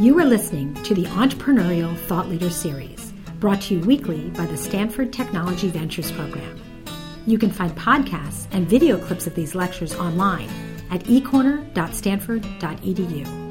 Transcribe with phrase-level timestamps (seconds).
[0.00, 4.56] You are listening to the Entrepreneurial Thought Leader Series, brought to you weekly by the
[4.56, 6.58] Stanford Technology Ventures Program.
[7.26, 10.48] You can find podcasts and video clips of these lectures online
[10.90, 13.50] at ecorner.stanford.edu.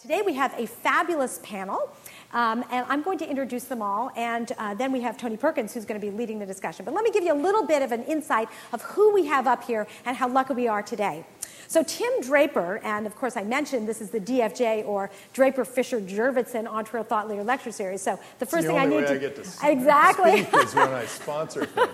[0.00, 1.90] Today we have a fabulous panel.
[2.32, 5.74] Um, and I'm going to introduce them all, and uh, then we have Tony Perkins
[5.74, 6.84] who's going to be leading the discussion.
[6.84, 9.46] But let me give you a little bit of an insight of who we have
[9.46, 11.26] up here and how lucky we are today.
[11.72, 16.02] So, Tim Draper, and of course, I mentioned this is the DFJ or Draper Fisher
[16.02, 18.02] Jurvetson Entrepreneurial Thought Leader Lecture Series.
[18.02, 20.92] So, the first the thing I need to, I get to exactly speak is when
[20.92, 21.88] I sponsor things.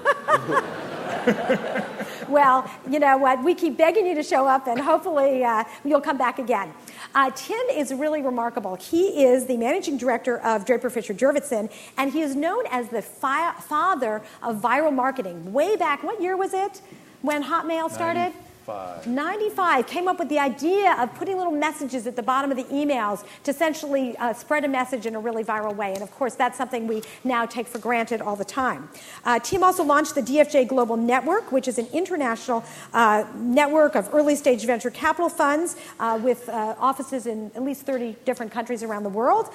[2.28, 3.44] well, you know what?
[3.44, 6.72] We keep begging you to show up, and hopefully uh, you'll come back again.
[7.14, 8.74] Uh, Tim is really remarkable.
[8.74, 13.00] He is the managing director of Draper Fisher Jurvetson, and he is known as the
[13.00, 15.52] fi- father of viral marketing.
[15.52, 16.82] Way back, what year was it
[17.22, 18.32] when Hotmail started?
[18.68, 19.06] 95.
[19.06, 22.64] 95 came up with the idea of putting little messages at the bottom of the
[22.64, 25.94] emails to essentially uh, spread a message in a really viral way.
[25.94, 28.90] And of course, that's something we now take for granted all the time.
[29.24, 34.12] Uh, Tim also launched the DFJ Global Network, which is an international uh, network of
[34.12, 38.82] early stage venture capital funds uh, with uh, offices in at least 30 different countries
[38.82, 39.48] around the world.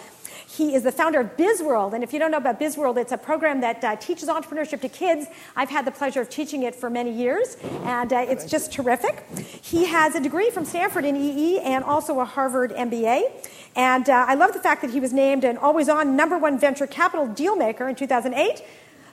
[0.55, 1.93] He is the founder of BizWorld.
[1.93, 4.89] And if you don't know about BizWorld, it's a program that uh, teaches entrepreneurship to
[4.89, 5.25] kids.
[5.55, 9.25] I've had the pleasure of teaching it for many years, and uh, it's just terrific.
[9.63, 13.31] He has a degree from Stanford in EE and also a Harvard MBA.
[13.75, 16.59] And uh, I love the fact that he was named an always on number one
[16.59, 18.63] venture capital deal maker in 2008.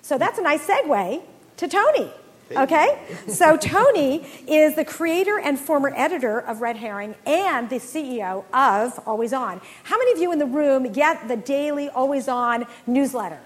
[0.02, 1.22] So that's a nice segue
[1.56, 2.10] to Tony.
[2.56, 2.98] Okay?
[3.28, 8.98] So Tony is the creator and former editor of Red Herring and the CEO of
[9.06, 9.60] Always On.
[9.84, 13.38] How many of you in the room get the daily Always On newsletter?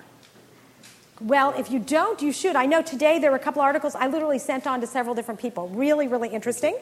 [1.20, 2.56] Well, if you don't, you should.
[2.56, 5.39] I know today there were a couple articles I literally sent on to several different
[5.39, 5.68] people.
[5.68, 6.77] Really, really interesting.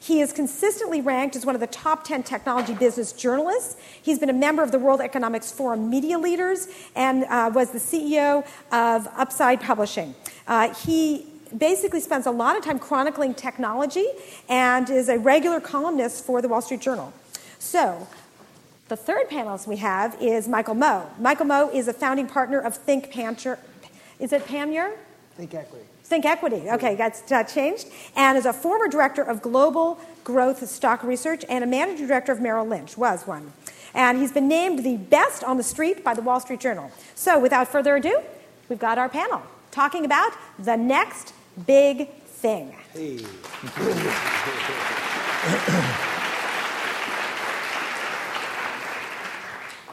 [0.00, 3.76] He is consistently ranked as one of the top 10 technology business journalists.
[4.02, 7.78] He's been a member of the World Economics Forum Media Leaders and uh, was the
[7.78, 10.14] CEO of Upside Publishing.
[10.48, 11.26] Uh, he
[11.56, 14.06] basically spends a lot of time chronicling technology
[14.48, 17.12] and is a regular columnist for the Wall Street Journal.
[17.58, 18.06] So,
[18.88, 21.10] the third panelist we have is Michael Moe.
[21.18, 23.58] Michael Moe is a founding partner of Think Panmure.
[24.20, 24.92] Is it Panmure?
[25.36, 25.84] Think Equity.
[26.04, 26.70] Think Equity.
[26.70, 27.88] Okay, that's uh, changed.
[28.14, 32.40] And is a former director of global growth stock research and a managing director of
[32.40, 33.52] Merrill Lynch, was one.
[33.92, 36.92] And he's been named the best on the street by the Wall Street Journal.
[37.14, 38.20] So, without further ado,
[38.68, 39.42] we've got our panel
[39.76, 41.34] talking about the next
[41.64, 42.74] big thing.
[42.92, 43.20] Hey.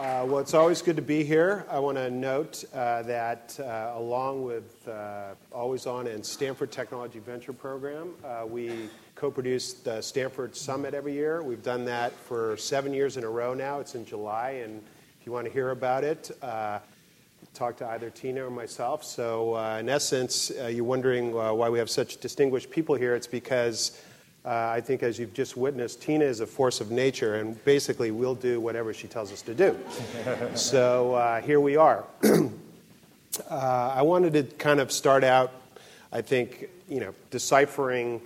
[0.03, 1.65] Uh, well, it's always good to be here.
[1.69, 7.19] I want to note uh, that uh, along with uh, Always On and Stanford Technology
[7.19, 11.41] Venture Program, uh, we co produce the Stanford Summit every year.
[11.41, 13.79] We've done that for seven years in a row now.
[13.79, 14.83] It's in July, and
[15.19, 16.79] if you want to hear about it, uh,
[17.53, 19.03] talk to either Tina or myself.
[19.03, 23.15] So, uh, in essence, uh, you're wondering uh, why we have such distinguished people here.
[23.15, 24.01] It's because
[24.43, 28.09] uh, I think, as you've just witnessed, Tina is a force of nature, and basically,
[28.09, 29.77] we'll do whatever she tells us to do.
[30.55, 32.05] so, uh, here we are.
[33.49, 35.53] Uh, I wanted to kind of start out,
[36.11, 38.21] I think, you know, deciphering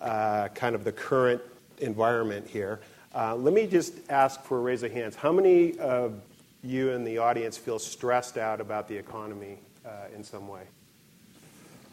[0.00, 1.42] kind of the current
[1.78, 2.78] environment here.
[3.12, 5.16] let me just ask for a raise of hands.
[5.16, 6.14] How many of
[6.62, 10.62] you and the audience feel stressed out about the economy uh, in some way?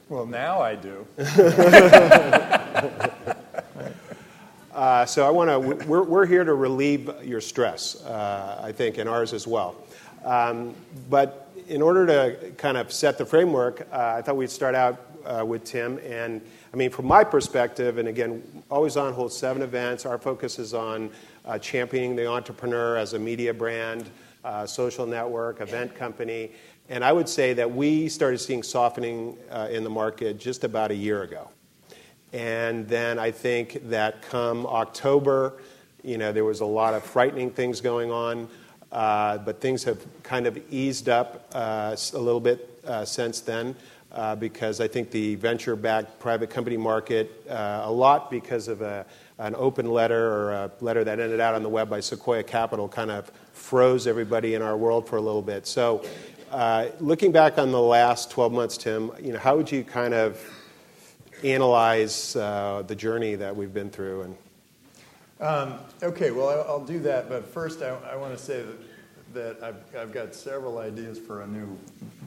[0.09, 1.05] Well, now I do.
[4.73, 5.59] uh, so I want to.
[5.85, 9.75] We're, we're here to relieve your stress, uh, I think, and ours as well.
[10.25, 10.73] Um,
[11.09, 14.99] but in order to kind of set the framework, uh, I thought we'd start out
[15.25, 15.99] uh, with Tim.
[15.99, 16.41] And
[16.73, 20.05] I mean, from my perspective, and again, Always On holds seven events.
[20.05, 21.09] Our focus is on
[21.45, 24.09] uh, championing the entrepreneur as a media brand
[24.43, 26.51] uh, social network, event company.
[26.89, 30.91] And I would say that we started seeing softening uh, in the market just about
[30.91, 31.49] a year ago.
[32.33, 35.61] And then I think that come October,
[36.03, 38.47] you know, there was a lot of frightening things going on,
[38.91, 43.75] uh, but things have kind of eased up uh, a little bit uh, since then.
[44.11, 48.81] Uh, because I think the venture backed private company market, uh, a lot because of
[48.81, 49.05] a,
[49.37, 52.87] an open letter or a letter that ended out on the web by Sequoia Capital,
[52.87, 55.67] kind of froze everybody in our world for a little bit.
[55.67, 56.03] So,
[56.49, 60.15] uh, looking back on the last 12 months, Tim, you know, how would you kind
[60.15, 60.43] of
[61.43, 64.23] analyze uh, the journey that we've been through?
[64.23, 64.37] And
[65.39, 68.89] um, okay, well, I'll do that, but first I, I want to say that
[69.33, 71.77] that I've, I've got several ideas for a new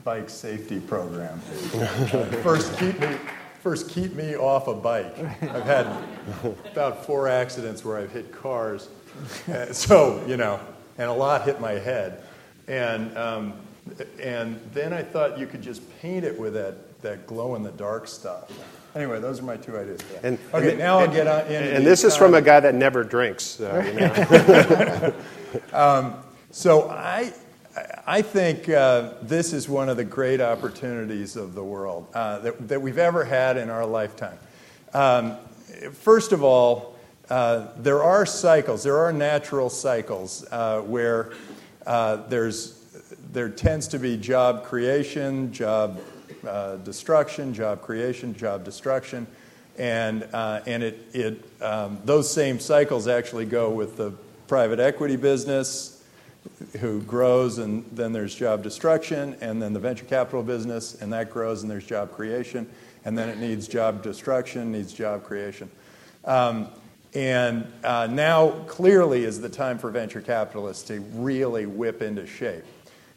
[0.04, 1.38] bike safety program.
[2.42, 3.16] first, keep me
[3.62, 5.16] first keep me off a bike.
[5.40, 5.86] I've had
[6.72, 8.88] about four accidents where I've hit cars.
[9.48, 10.58] Uh, so, you know,
[10.98, 12.24] and a lot hit my head.
[12.66, 13.54] And, um,
[14.20, 17.70] and then I thought you could just paint it with that, that glow in the
[17.72, 18.50] dark stuff.
[18.94, 20.00] Anyway, those are my two ideas.
[20.22, 21.40] And, okay, and, now I'll and, get on.
[21.42, 23.58] And this is from a guy that never drinks.
[23.60, 25.14] You know?
[25.72, 26.16] um,
[26.50, 27.32] so I,
[28.06, 32.68] I think uh, this is one of the great opportunities of the world uh, that,
[32.68, 34.38] that, we've ever had in our lifetime.
[34.92, 35.38] Um,
[35.92, 36.96] first of all,
[37.30, 41.32] uh, there are cycles, there are natural cycles uh, where
[41.86, 42.78] uh, there's,
[43.32, 45.98] there tends to be job creation, job
[46.46, 49.26] uh, destruction, job creation, job destruction.
[49.78, 54.12] And, and it, it, um, those same cycles actually go with the
[54.46, 55.91] private equity business,
[56.80, 61.30] who grows, and then there's job destruction, and then the venture capital business, and that
[61.30, 62.68] grows, and there's job creation,
[63.04, 65.70] and then it needs job destruction, needs job creation.
[66.24, 66.68] Um,
[67.14, 72.64] and uh, now clearly is the time for venture capitalists to really whip into shape.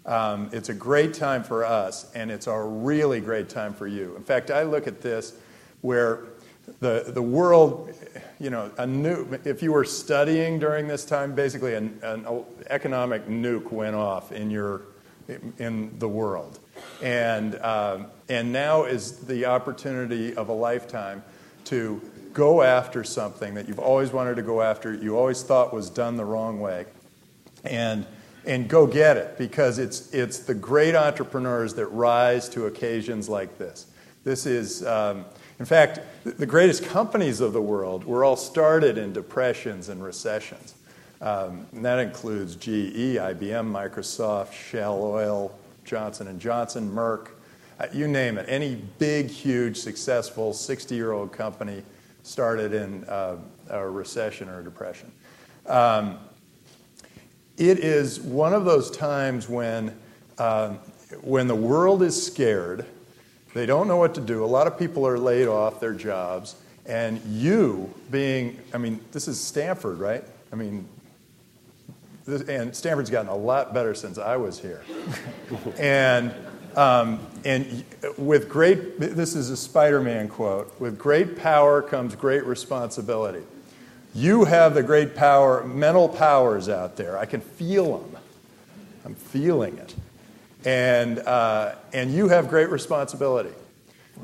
[0.06, 4.16] Um, it's a great time for us, and it's a really great time for you.
[4.16, 5.33] In fact, I look at this
[5.81, 6.25] where
[6.80, 7.92] the, the world,
[8.39, 13.27] you know, a new, if you were studying during this time, basically an, an economic
[13.27, 14.83] nuke went off in, your,
[15.57, 16.59] in the world.
[17.01, 21.23] And, um, and now is the opportunity of a lifetime
[21.65, 22.01] to
[22.33, 26.18] go after something that you've always wanted to go after, you always thought was done
[26.18, 26.85] the wrong way,
[27.63, 28.06] and,
[28.45, 33.57] and go get it because it's, it's the great entrepreneurs that rise to occasions like
[33.57, 33.88] this.
[34.25, 34.86] This is.
[34.86, 35.24] Um,
[35.57, 40.75] in fact, the greatest companies of the world were all started in depressions and recessions.
[41.22, 47.30] Um, and that includes GE, IBM, Microsoft, Shell Oil, Johnson & Johnson, Merck,
[47.80, 48.45] uh, you name it.
[48.50, 51.83] Any big, huge, successful 60-year-old company
[52.24, 53.38] started in uh,
[53.69, 55.10] a recession or a depression.
[55.68, 56.19] Um,
[57.57, 59.98] it is one of those times when,
[60.38, 60.74] uh,
[61.21, 62.86] when the world is scared–
[63.56, 64.44] they don't know what to do.
[64.44, 66.57] A lot of people are laid off their jobs.
[66.86, 70.25] And you being, I mean, this is Stanford, right?
[70.52, 70.86] I mean,
[72.25, 74.84] this, and Stanford's gotten a lot better since I was here.
[75.80, 76.36] and,
[76.75, 77.86] um, and
[78.18, 83.44] with great, this is a Spider Man quote with great power comes great responsibility.
[84.13, 87.18] You have the great power, mental powers out there.
[87.18, 88.22] I can feel them.
[89.06, 89.96] I'm feeling it.
[90.65, 93.53] And, uh, and you have great responsibility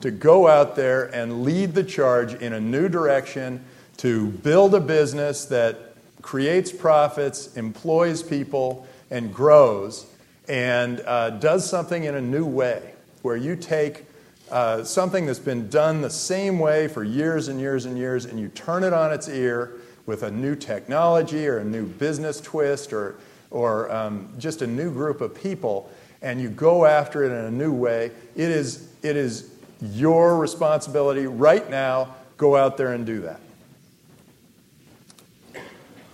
[0.02, 3.64] to go out there and lead the charge in a new direction,
[3.98, 10.08] to build a business that creates profits, employs people, and grows,
[10.48, 14.06] and uh, does something in a new way, where you take
[14.50, 18.40] uh, something that's been done the same way for years and years and years, and
[18.40, 19.74] you turn it on its ear
[20.06, 23.16] with a new technology or a new business twist or,
[23.52, 25.92] or um, just a new group of people
[26.22, 29.52] and you go after it in a new way, it is, it is
[29.82, 32.16] your responsibility right now.
[32.38, 33.40] Go out there and do that.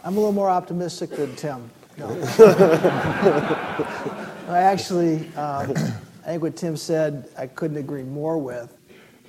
[0.04, 1.70] I'm a little more optimistic than Tim.
[1.98, 2.08] No.
[4.48, 8.74] I actually, um, I think what Tim said, I couldn't agree more with.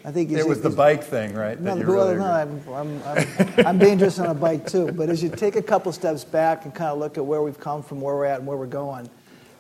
[0.05, 1.61] I think it was the bike thing, right?
[1.61, 4.93] No, really no I'm, I'm, I'm, I'm, dangerous on a bike too.
[4.93, 7.59] But as you take a couple steps back and kind of look at where we've
[7.59, 9.11] come from, where we're at, and where we're going,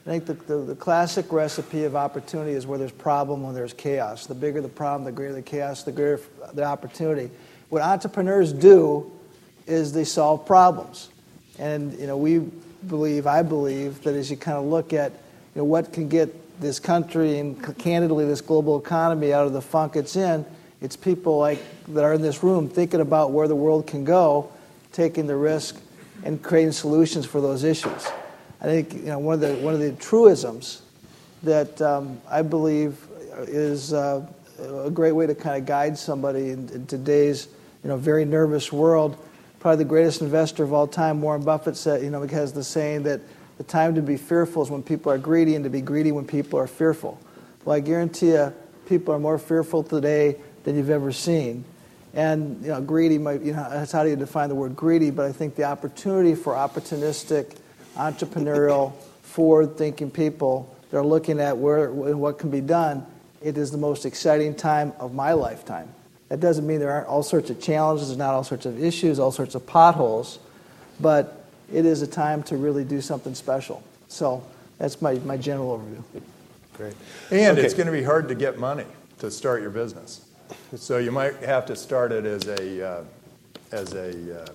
[0.08, 3.74] I think the, the, the, classic recipe of opportunity is where there's problem, when there's
[3.74, 4.24] chaos.
[4.24, 6.18] The bigger the problem, the greater the chaos, the greater
[6.54, 7.30] the opportunity.
[7.68, 9.12] What entrepreneurs do
[9.66, 11.10] is they solve problems.
[11.58, 12.38] And, you know, we
[12.88, 16.58] believe, I believe, that as you kind of look at, you know, what can get
[16.58, 20.46] this country and candidly this global economy out of the funk it's in,
[20.80, 24.50] it's people like that are in this room thinking about where the world can go,
[24.90, 25.78] taking the risk,
[26.24, 28.08] and creating solutions for those issues.
[28.60, 30.82] I think you know one of the one of the truisms
[31.44, 32.98] that um, I believe
[33.42, 34.26] is uh,
[34.58, 37.46] a great way to kind of guide somebody in, in, today's
[37.84, 39.16] you know very nervous world.
[39.60, 43.04] Probably the greatest investor of all time, Warren Buffett said, you know, has the saying
[43.04, 43.20] that
[43.58, 46.24] the time to be fearful is when people are greedy, and to be greedy when
[46.24, 47.20] people are fearful.
[47.64, 48.52] Well, I guarantee you,
[48.88, 51.64] people are more fearful today than you've ever seen.
[52.14, 55.10] And you know, greedy might, you know, that's how do you define the word greedy?
[55.10, 57.56] But I think the opportunity for opportunistic
[57.98, 63.04] entrepreneurial, forward thinking people that are looking at where what can be done,
[63.42, 65.88] it is the most exciting time of my lifetime.
[66.28, 69.18] That doesn't mean there aren't all sorts of challenges, there's not all sorts of issues,
[69.18, 70.38] all sorts of potholes,
[71.00, 73.82] but it is a time to really do something special.
[74.08, 74.42] So
[74.78, 76.22] that's my, my general overview.
[76.76, 76.94] Great.
[77.30, 77.66] And okay.
[77.66, 78.84] it's going to be hard to get money
[79.18, 80.26] to start your business.
[80.76, 83.04] So you might have to start it as a, uh,
[83.72, 84.46] as a, uh,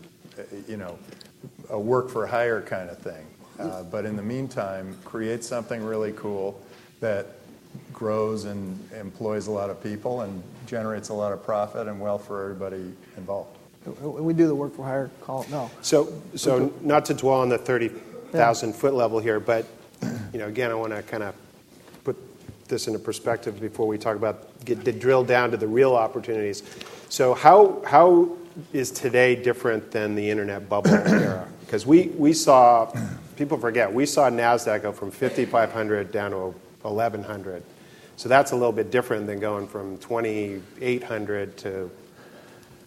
[0.68, 0.98] you know,
[1.70, 3.26] a work for hire kind of thing.
[3.60, 6.60] Uh, but in the meantime, create something really cool
[7.00, 7.28] that
[7.92, 12.26] grows and employs a lot of people and generates a lot of profit and wealth
[12.26, 13.58] for everybody involved.
[14.02, 15.46] We do the work for hire call.
[15.52, 15.70] No.
[15.82, 19.66] So, so not to dwell on the 30,000 foot level here, but
[20.32, 21.36] you know, again, I want to kind of
[22.04, 22.18] put
[22.68, 26.64] this into perspective before we talk about get to drill down to the real opportunities.
[27.10, 28.38] So, how how
[28.72, 31.48] is today different than the internet bubble era?
[31.74, 32.94] Because we we saw
[33.36, 36.54] people forget we saw Nasdaq go from 5,500 down to
[36.84, 37.64] 1,100.
[38.16, 41.90] So that's a little bit different than going from 2,800 to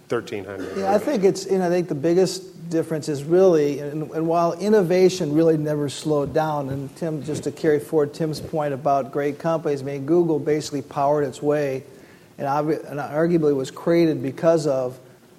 [0.09, 0.79] 1,300.
[0.79, 4.29] Yeah, I think it's, you know, I think the biggest difference is really, and, and,
[4.29, 9.11] while innovation really never slowed down, and Tim, just to carry forward Tim's point about
[9.11, 11.83] great companies, I mean, Google basically powered its way
[12.39, 14.97] and, and arguably was created because of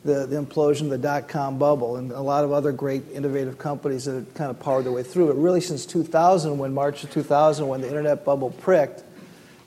[0.07, 3.57] the, the implosion of the dot com bubble and a lot of other great innovative
[3.57, 5.27] companies that kind of powered their way through.
[5.27, 9.03] But really, since 2000, when March of 2000, when the internet bubble pricked,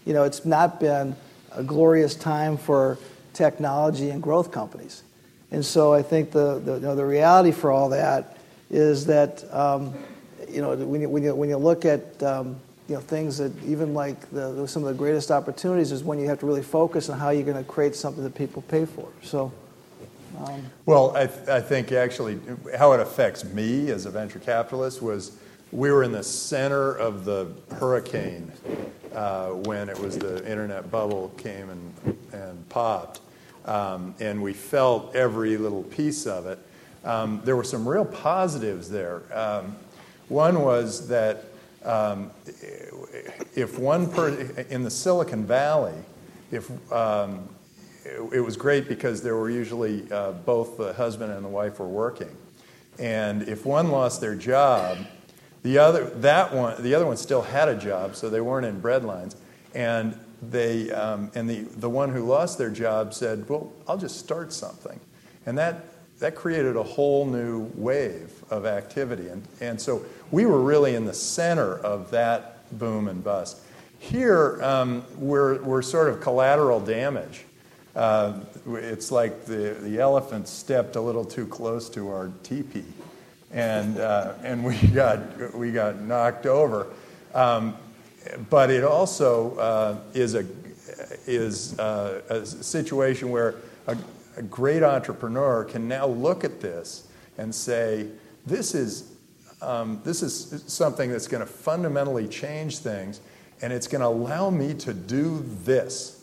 [0.05, 1.15] you know, it's not been
[1.53, 2.99] a glorious time for
[3.33, 5.05] technology and growth companies.
[5.53, 8.39] And so I think the, the, you know, the reality for all that
[8.71, 9.95] is that um,
[10.49, 13.53] you know, when, you, when, you, when you look at um, you know, things that
[13.65, 17.09] even like the, some of the greatest opportunities is when you have to really focus
[17.09, 19.09] on how you're going to create something that people pay for.
[19.23, 19.53] So,
[20.45, 22.41] um, well, I, th- I think actually
[22.79, 25.37] how it affects me as a venture capitalist was
[25.73, 28.51] we were in the center of the hurricane
[29.15, 33.21] uh, when it was the internet bubble came and, and popped.
[33.67, 36.59] Um, and we felt every little piece of it.
[37.05, 39.23] Um, there were some real positives there.
[39.33, 39.77] Um,
[40.29, 41.45] one was that
[41.85, 42.31] um,
[43.55, 44.31] if one per
[44.71, 45.95] in the Silicon Valley,
[46.51, 47.49] if um,
[48.33, 51.88] it, was great because there were usually uh, both the husband and the wife were
[51.88, 52.37] working,
[52.99, 54.99] and if one lost their job,
[55.62, 58.81] the other, that one, the other one still had a job, so they weren't in
[58.81, 59.37] breadlines.
[59.75, 64.19] And, they, um, and the, the one who lost their job said, Well, I'll just
[64.19, 64.99] start something.
[65.45, 65.85] And that,
[66.19, 69.29] that created a whole new wave of activity.
[69.29, 73.61] And, and so we were really in the center of that boom and bust.
[73.99, 77.45] Here, um, we're, we're sort of collateral damage.
[77.95, 82.85] Uh, it's like the, the elephant stepped a little too close to our teepee
[83.51, 86.89] and uh, and we got we got knocked over.
[87.35, 87.77] Um,
[88.49, 90.45] but it also uh, is a
[91.27, 93.57] is uh, a situation where
[93.87, 93.97] a,
[94.37, 98.09] a, great entrepreneur can now look at this and say,
[98.47, 99.13] this is
[99.63, 103.21] um, this is something that's going to fundamentally change things,
[103.63, 106.20] and it's going to allow me to do this.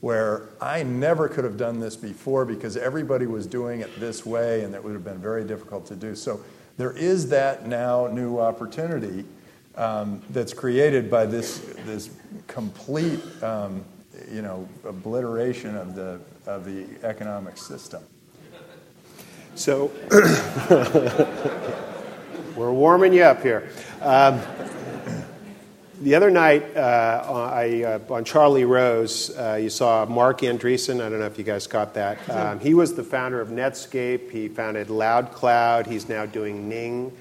[0.00, 4.62] Where I never could have done this before because everybody was doing it this way,
[4.62, 6.14] and it would have been very difficult to do.
[6.14, 6.40] So,
[6.76, 9.24] there is that now new opportunity
[9.74, 12.10] um, that's created by this, this
[12.46, 13.84] complete um,
[14.30, 18.02] you know, obliteration of the, of the economic system.
[19.54, 19.90] So,
[22.56, 23.70] we're warming you up here.
[24.00, 24.40] Um,
[26.00, 30.96] the other night uh, I, uh, on Charlie Rose, uh, you saw Marc Andreessen.
[30.96, 32.28] I don't know if you guys got that.
[32.30, 34.30] Um, he was the founder of Netscape.
[34.30, 35.86] He founded LoudCloud.
[35.86, 37.12] He's now doing Ning.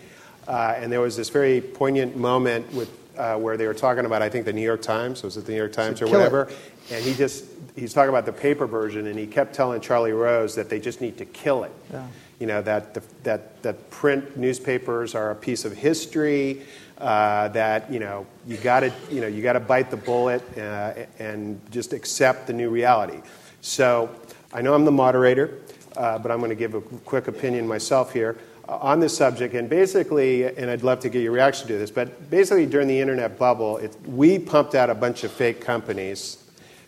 [0.48, 4.22] Uh, and there was this very poignant moment with, uh, where they were talking about,
[4.22, 5.24] I think, the New York Times.
[5.24, 6.44] Was it the New York Times or whatever?
[6.44, 6.58] It.
[6.92, 10.56] And he just, he's talking about the paper version, and he kept telling Charlie Rose
[10.56, 11.72] that they just need to kill it.
[11.92, 12.08] Yeah.
[12.40, 16.62] You know, that, the, that, that print newspapers are a piece of history
[17.00, 20.42] uh, that you know you got to you know you got to bite the bullet
[20.58, 23.22] uh, and just accept the new reality.
[23.62, 24.10] So
[24.54, 25.60] I know I'm the moderator,
[25.96, 28.38] uh, but I'm going to give a quick opinion myself here
[28.68, 29.54] uh, on this subject.
[29.54, 33.00] And basically, and I'd love to get your reaction to this, but basically during the
[33.00, 36.44] internet bubble, it, we pumped out a bunch of fake companies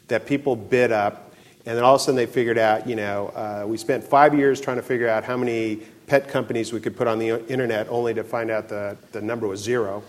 [0.07, 1.33] that people bid up.
[1.65, 4.33] And then all of a sudden they figured out, you know, uh, we spent five
[4.33, 7.87] years trying to figure out how many pet companies we could put on the internet,
[7.89, 10.03] only to find out the, the number was zero.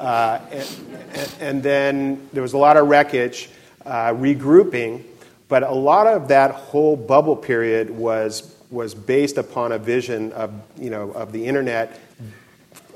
[0.00, 3.50] Uh, and, and, then there was a lot of wreckage,
[3.84, 5.04] uh, regrouping,
[5.48, 10.50] but a lot of that whole bubble period was, was based upon a vision of,
[10.78, 12.00] you know, of the internet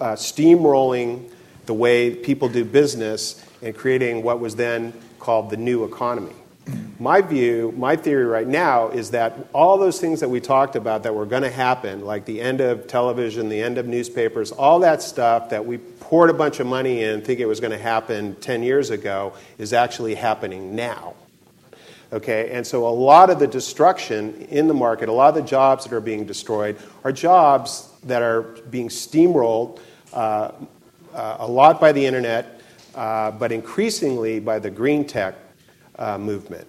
[0.00, 1.30] uh, steamrolling
[1.66, 6.34] the way people do business and creating what was then called the new economy.
[6.99, 11.02] My view, my theory right now is that all those things that we talked about
[11.02, 14.78] that were going to happen, like the end of television, the end of newspapers, all
[14.80, 17.78] that stuff that we poured a bunch of money in, think it was going to
[17.78, 21.14] happen 10 years ago, is actually happening now.
[22.14, 25.49] Okay, and so a lot of the destruction in the market, a lot of the
[25.49, 29.80] jobs that are being destroyed, are jobs that are being steamrolled
[30.14, 30.52] uh,
[31.12, 32.62] uh, a lot by the internet,
[32.94, 35.35] uh, but increasingly by the green tech
[35.99, 36.67] uh, movement.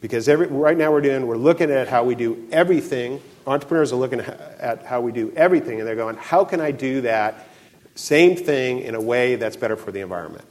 [0.00, 3.20] Because every, right now we're doing, we're looking at how we do everything.
[3.46, 7.00] Entrepreneurs are looking at how we do everything, and they're going, how can I do
[7.02, 7.48] that
[7.94, 10.44] same thing in a way that's better for the environment?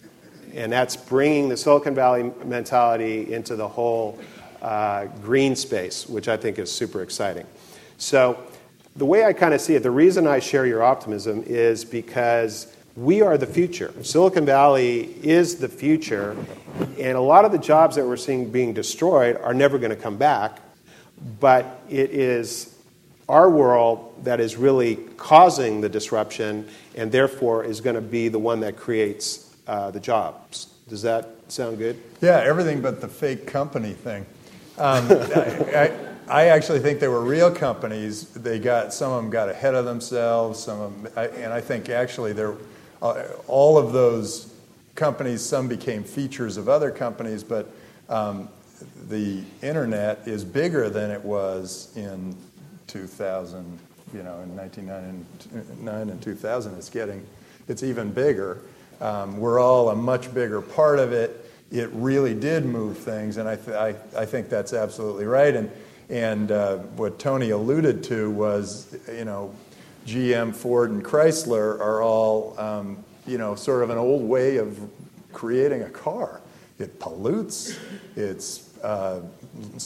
[0.54, 4.20] And that's bringing the Silicon Valley mentality into the whole
[4.62, 7.46] uh, green space, which I think is super exciting.
[7.98, 8.40] So,
[8.96, 12.75] the way I kind of see it, the reason I share your optimism is because
[12.96, 13.94] we are the future.
[14.04, 16.36] Silicon Valley is the future,
[16.98, 20.02] and a lot of the jobs that we're seeing being destroyed are never going to
[20.02, 20.60] come back,
[21.40, 22.76] but it is
[23.28, 28.40] our world that is really causing the disruption and therefore is going to be the
[28.40, 30.68] one that creates uh, the jobs.
[30.88, 32.02] Does that sound good?
[32.22, 34.26] Yeah, everything but the fake company thing.
[34.78, 35.16] Um, I,
[35.76, 35.92] I,
[36.28, 38.30] I, actually think they were real companies.
[38.30, 40.62] They got some of them got ahead of themselves.
[40.62, 42.58] Some of them, I, and I think actually they're
[43.06, 44.54] uh, all of those
[44.96, 45.44] companies.
[45.46, 47.70] Some became features of other companies, but
[48.10, 48.50] um,
[49.08, 52.36] the internet is bigger than it was in
[52.88, 53.80] 2000.
[54.14, 57.26] You know, in 1999 and 2000, it's getting,
[57.68, 58.62] it's even bigger.
[59.02, 61.52] Um, we're all a much bigger part of it.
[61.72, 65.54] It really did move things, and I, th- I, I think that's absolutely right.
[65.54, 65.70] And,
[66.10, 69.54] and uh, what Tony alluded to was, you know,
[70.06, 74.80] GM, Ford, and Chrysler are all, um, you know, sort of an old way of
[75.34, 76.42] creating a car.
[76.78, 77.80] It pollutes,
[78.16, 79.22] it's uh,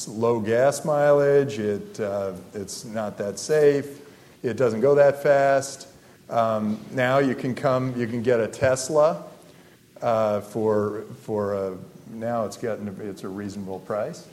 [0.08, 4.02] low gas mileage, it, uh, it's not that safe,
[4.44, 5.88] it doesn't go that fast.
[6.30, 9.24] Um, now you can come, you can get a Tesla
[10.02, 11.78] uh, for for a,
[12.12, 14.28] now it's getting it's a reasonable price.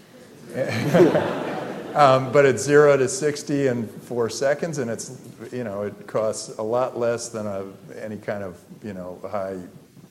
[1.96, 5.18] um, but it's zero to sixty in four seconds, and it's
[5.52, 7.64] you know it costs a lot less than a,
[8.00, 9.58] any kind of you know high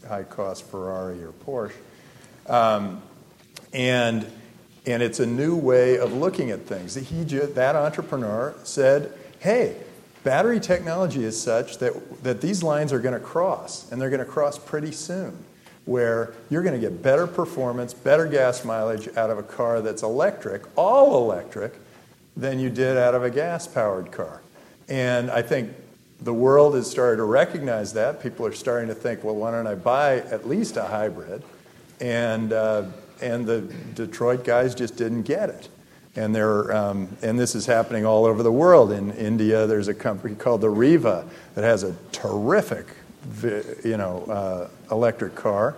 [0.08, 3.02] high cost Ferrari or Porsche, um,
[3.74, 4.26] and
[4.86, 6.96] and it's a new way of looking at things.
[6.96, 9.78] He that entrepreneur said, "Hey,
[10.26, 14.26] Battery technology is such that, that these lines are going to cross, and they're going
[14.26, 15.38] to cross pretty soon,
[15.86, 20.04] where you're going to get better performance, better gas mileage out of a car that's
[20.04, 21.76] electric, all electric,
[22.36, 24.42] than you did out of a gas powered car.
[24.90, 25.72] And I think
[26.22, 28.22] the world is starting to recognize that.
[28.22, 31.44] People are starting to think, well, why don't I buy at least a hybrid?
[32.02, 32.86] And, uh,
[33.22, 33.62] and the
[33.94, 35.70] Detroit guys just didn't get it.
[36.16, 38.92] And, there, um, and this is happening all over the world.
[38.92, 42.86] In India, there's a company called the Reva that has a terrific
[43.84, 45.76] you know, uh, electric car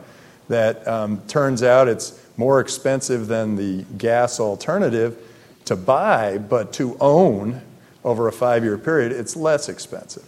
[0.47, 5.17] that um, turns out it's more expensive than the gas alternative
[5.65, 7.61] to buy, but to own
[8.03, 10.25] over a five year period, it's less expensive.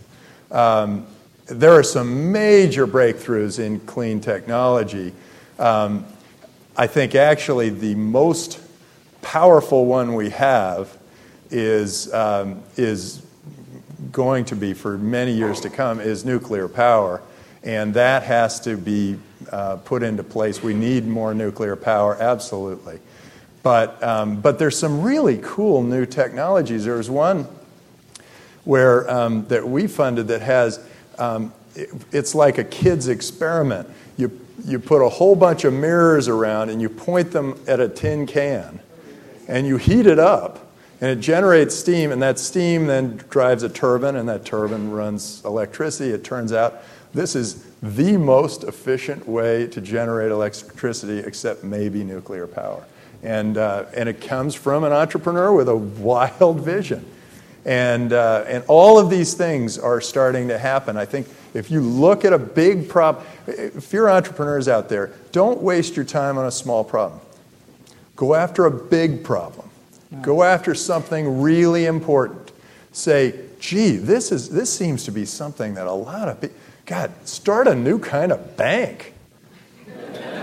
[0.51, 1.07] Um,
[1.45, 5.13] there are some major breakthroughs in clean technology.
[5.57, 6.05] Um,
[6.75, 8.59] I think actually the most
[9.21, 10.95] powerful one we have
[11.49, 13.25] is, um, is
[14.11, 17.21] going to be for many years to come is nuclear power.
[17.63, 19.17] And that has to be
[19.51, 20.63] uh, put into place.
[20.63, 22.99] We need more nuclear power, absolutely.
[23.63, 26.85] But, um, but there's some really cool new technologies.
[26.85, 27.47] There's one
[28.63, 30.79] where um, that we funded that has
[31.17, 33.89] um, it, it's like a kid's experiment.
[34.17, 37.89] You, you put a whole bunch of mirrors around and you point them at a
[37.89, 38.79] tin can
[39.47, 40.68] and you heat it up
[41.01, 45.43] and it generates steam and that steam then drives a turbine and that turbine runs
[45.45, 46.11] electricity.
[46.11, 46.81] It turns out
[47.13, 52.83] this is the most efficient way to generate electricity except maybe nuclear power.
[53.23, 57.05] And, uh, and it comes from an entrepreneur with a wild vision.
[57.65, 60.97] And, uh, and all of these things are starting to happen.
[60.97, 65.61] I think if you look at a big problem if you're entrepreneurs out there don't
[65.61, 67.19] waste your time on a small problem.
[68.15, 69.68] Go after a big problem.
[70.21, 72.51] Go after something really important.
[72.91, 77.11] Say, gee, this, is, this seems to be something that a lot of people, God,
[77.27, 79.13] start a new kind of bank.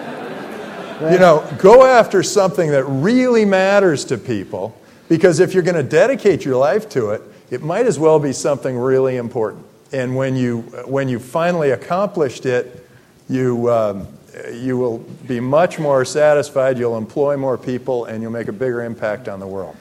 [0.99, 5.83] You know, go after something that really matters to people because if you're going to
[5.83, 9.67] dedicate your life to it, it might as well be something really important.
[9.93, 12.89] And when you, when you finally accomplished it,
[13.29, 14.09] you, um,
[14.53, 18.83] you will be much more satisfied, you'll employ more people, and you'll make a bigger
[18.83, 19.77] impact on the world.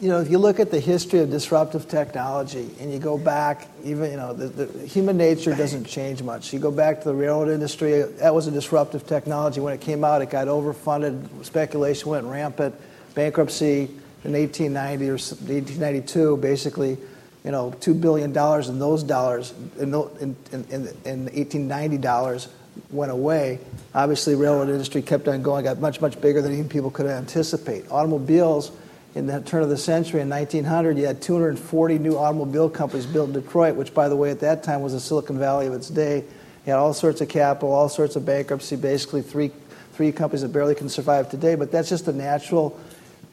[0.00, 3.68] You know, if you look at the history of disruptive technology and you go back,
[3.84, 6.54] even, you know, the, the human nature doesn't change much.
[6.54, 9.60] You go back to the railroad industry, that was a disruptive technology.
[9.60, 12.74] When it came out, it got overfunded, speculation went rampant.
[13.14, 13.90] bankruptcy
[14.24, 16.96] in 1890 or 1892, basically,
[17.44, 20.70] you know, $2 billion in those dollars, in, in, in,
[21.04, 22.48] in 1890 dollars,
[22.90, 23.60] went away.
[23.94, 27.90] Obviously, railroad industry kept on going, got much, much bigger than even people could anticipate.
[27.90, 28.72] Automobiles,
[29.14, 33.28] in the turn of the century, in 1900, you had 240 new automobile companies built
[33.28, 35.88] in Detroit, which, by the way, at that time was the Silicon Valley of its
[35.88, 36.18] day.
[36.66, 39.50] You had all sorts of capital, all sorts of bankruptcy, basically three,
[39.92, 41.54] three companies that barely can survive today.
[41.54, 42.78] But that's just a natural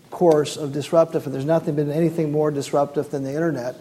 [0.09, 3.75] course of disruptive, and there's nothing been anything more disruptive than the internet,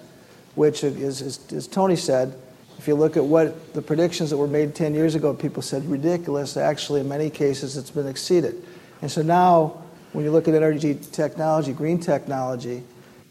[0.54, 2.36] which is, is as Tony said,
[2.86, 5.84] if you look at what the predictions that were made 10 years ago, people said
[5.86, 6.56] ridiculous.
[6.56, 8.64] Actually, in many cases, it's been exceeded.
[9.02, 12.84] And so now, when you look at energy technology, green technology,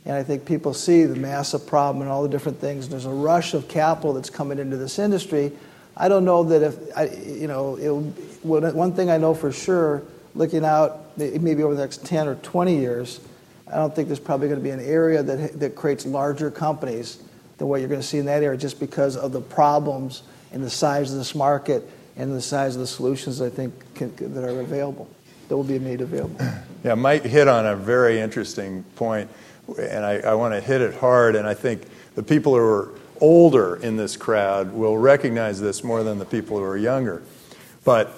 [0.04, 3.10] and I think people see the massive problem and all the different things, there's a
[3.10, 5.54] rush of capital that's coming into this industry.
[5.96, 7.78] I don't know that if, I, you know,
[8.44, 12.76] one thing I know for sure, looking out maybe over the next 10 or 20
[12.76, 13.22] years,
[13.72, 17.20] I don't think there's probably going to be an area that, that creates larger companies
[17.58, 20.64] than what you're going to see in that area just because of the problems and
[20.64, 24.44] the size of this market and the size of the solutions I think can, that
[24.44, 25.10] are available,
[25.48, 26.40] that will be made available.
[26.84, 29.28] Yeah, Mike hit on a very interesting point,
[29.80, 31.36] and I, I want to hit it hard.
[31.36, 31.82] And I think
[32.14, 32.90] the people who are
[33.20, 37.24] older in this crowd will recognize this more than the people who are younger.
[37.84, 38.14] But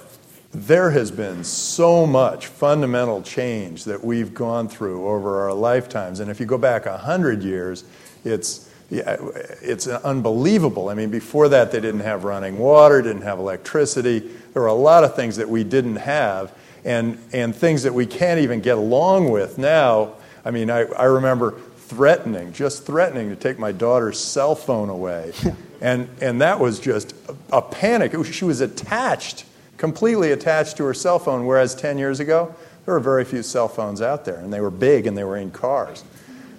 [0.53, 6.19] there has been so much fundamental change that we've gone through over our lifetimes.
[6.19, 7.85] And if you go back 100 years,
[8.25, 9.17] it's yeah,
[9.61, 10.89] it's unbelievable.
[10.89, 14.19] I mean, before that, they didn't have running water, didn't have electricity.
[14.53, 16.53] There were a lot of things that we didn't have,
[16.85, 20.13] and, and things that we can't even get along with now.
[20.45, 25.33] I mean, I, I remember threatening, just threatening to take my daughter's cell phone away.
[25.81, 27.13] and, and that was just
[27.51, 28.13] a, a panic.
[28.13, 29.43] Was, she was attached,
[29.75, 33.67] completely attached to her cell phone, whereas 10 years ago, there were very few cell
[33.67, 36.05] phones out there, and they were big and they were in cars.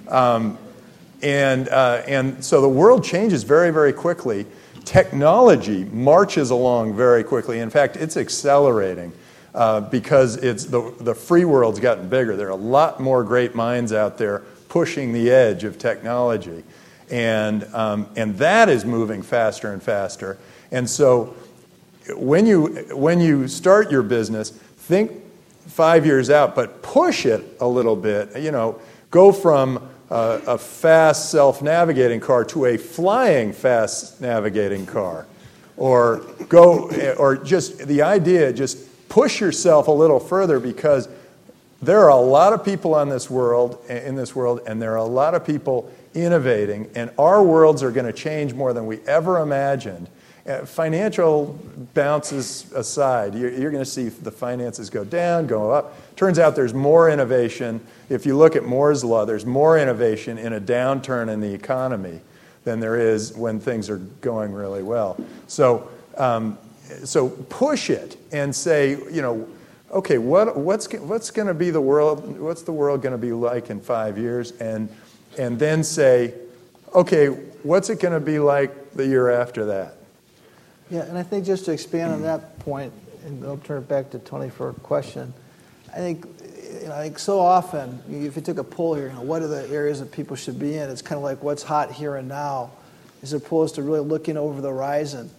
[0.08, 0.58] Um,
[1.22, 4.46] and, uh, and so the world changes very, very quickly.
[4.84, 7.58] Technology marches along very quickly.
[7.58, 9.12] In fact, it's accelerating
[9.54, 12.36] uh, because it's the, the free world's gotten bigger.
[12.36, 16.62] There are a lot more great minds out there pushing the edge of technology.
[17.10, 20.38] And, um, and that is moving faster and faster.
[20.70, 21.34] And so
[22.14, 25.12] when you, when you start your business, think
[25.66, 28.36] five years out, but push it a little bit.
[28.38, 34.86] You know, go from uh, a fast self navigating car to a flying fast navigating
[34.86, 35.26] car.
[35.76, 36.18] Or
[36.48, 41.08] go, or just the idea, just push yourself a little further because
[41.80, 44.96] there are a lot of people on this world, in this world, and there are
[44.96, 48.98] a lot of people innovating, and our worlds are going to change more than we
[49.06, 50.08] ever imagined.
[50.48, 51.58] Uh, financial
[51.92, 55.94] bounces aside, you're, you're going to see the finances go down, go up.
[56.16, 57.82] Turns out there's more innovation.
[58.08, 62.22] If you look at Moore's Law, there's more innovation in a downturn in the economy
[62.64, 65.22] than there is when things are going really well.
[65.48, 66.56] So, um,
[67.04, 69.46] so push it and say, you know,
[69.90, 73.32] okay, what, what's, what's going to be the world, what's the world going to be
[73.32, 74.52] like in five years?
[74.52, 74.88] And,
[75.38, 76.32] and then say,
[76.94, 79.97] okay, what's it going to be like the year after that?
[80.90, 82.92] Yeah, and I think just to expand on that point,
[83.26, 85.34] and I'll turn it back to Tony for a question.
[85.92, 86.26] I think,
[86.80, 89.42] you know, I think so often, if you took a poll here, you know, what
[89.42, 90.88] are the areas that people should be in?
[90.88, 92.70] It's kind of like what's hot here and now,
[93.22, 95.30] as opposed to really looking over the horizon.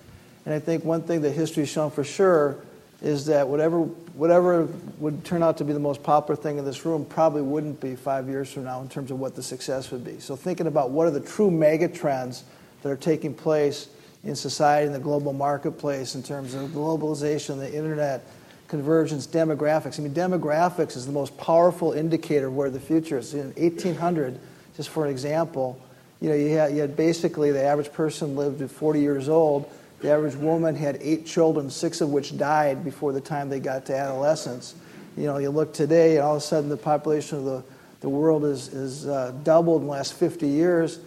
[0.46, 2.58] And I think one thing that history has shown for sure
[3.02, 3.80] is that whatever
[4.20, 7.80] whatever would turn out to be the most popular thing in this room probably wouldn't
[7.80, 10.20] be five years from now in terms of what the success would be.
[10.20, 12.44] So thinking about what are the true mega trends
[12.82, 13.88] that are taking place
[14.24, 18.26] in society in the global marketplace in terms of globalization, the internet,
[18.68, 20.00] convergence, demographics.
[20.00, 23.34] I mean, demographics is the most powerful indicator of where the future is.
[23.34, 24.40] In 1800,
[24.76, 25.82] just for an example,
[26.22, 29.72] you know, you had, you had basically the average person lived at 40 years old.
[30.02, 33.86] The average woman had eight children, six of which died before the time they got
[33.88, 34.76] to adolescence.
[35.18, 37.64] You know, you look today, and all of a sudden the population of the,
[38.02, 41.00] the world is, is uh, doubled in the last 50 years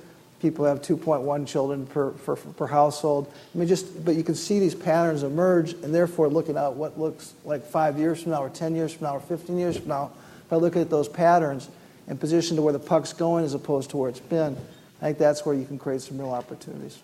[0.43, 3.33] people have 2.1 children per, per, per, household.
[3.55, 6.99] I mean, just, but you can see these patterns emerge, and therefore looking at what
[6.99, 9.89] looks like five years from now, or 10 years from now, or 15 years from
[9.89, 10.11] now,
[10.49, 11.69] by looking at those patterns
[12.09, 14.57] and position to where the puck's going as opposed to where it's been,
[15.01, 16.99] I think that's where you can create some real opportunities.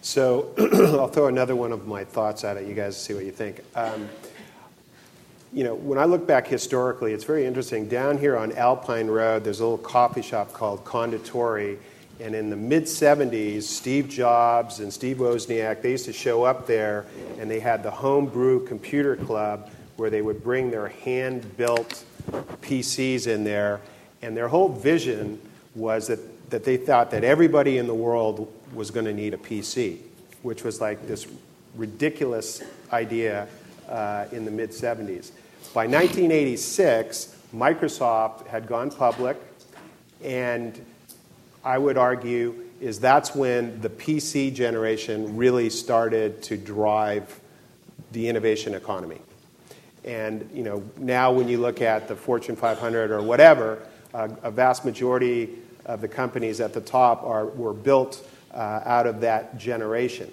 [0.00, 0.54] So
[0.98, 3.64] I'll throw another one of my thoughts at it, you guys see what you think.
[3.74, 4.08] Um,
[5.52, 7.88] you know, when I look back historically, it's very interesting.
[7.88, 11.78] Down here on Alpine Road, there's a little coffee shop called Konditorei
[12.20, 16.66] and in the mid 70s, Steve Jobs and Steve Wozniak, they used to show up
[16.66, 17.06] there
[17.38, 22.04] and they had the homebrew computer club where they would bring their hand built
[22.62, 23.80] PCs in there,
[24.22, 25.40] and their whole vision
[25.74, 29.36] was that, that they thought that everybody in the world was going to need a
[29.36, 29.98] PC,
[30.42, 31.26] which was like this
[31.74, 33.48] ridiculous idea
[33.88, 35.32] uh, in the mid 70s.
[35.74, 39.36] By 1986, Microsoft had gone public,
[40.22, 40.80] and
[41.68, 47.38] I would argue is that's when the PC generation really started to drive
[48.12, 49.20] the innovation economy.
[50.02, 54.50] And you know, now when you look at the Fortune 500 or whatever, uh, a
[54.50, 55.50] vast majority
[55.84, 60.32] of the companies at the top are, were built uh, out of that generation.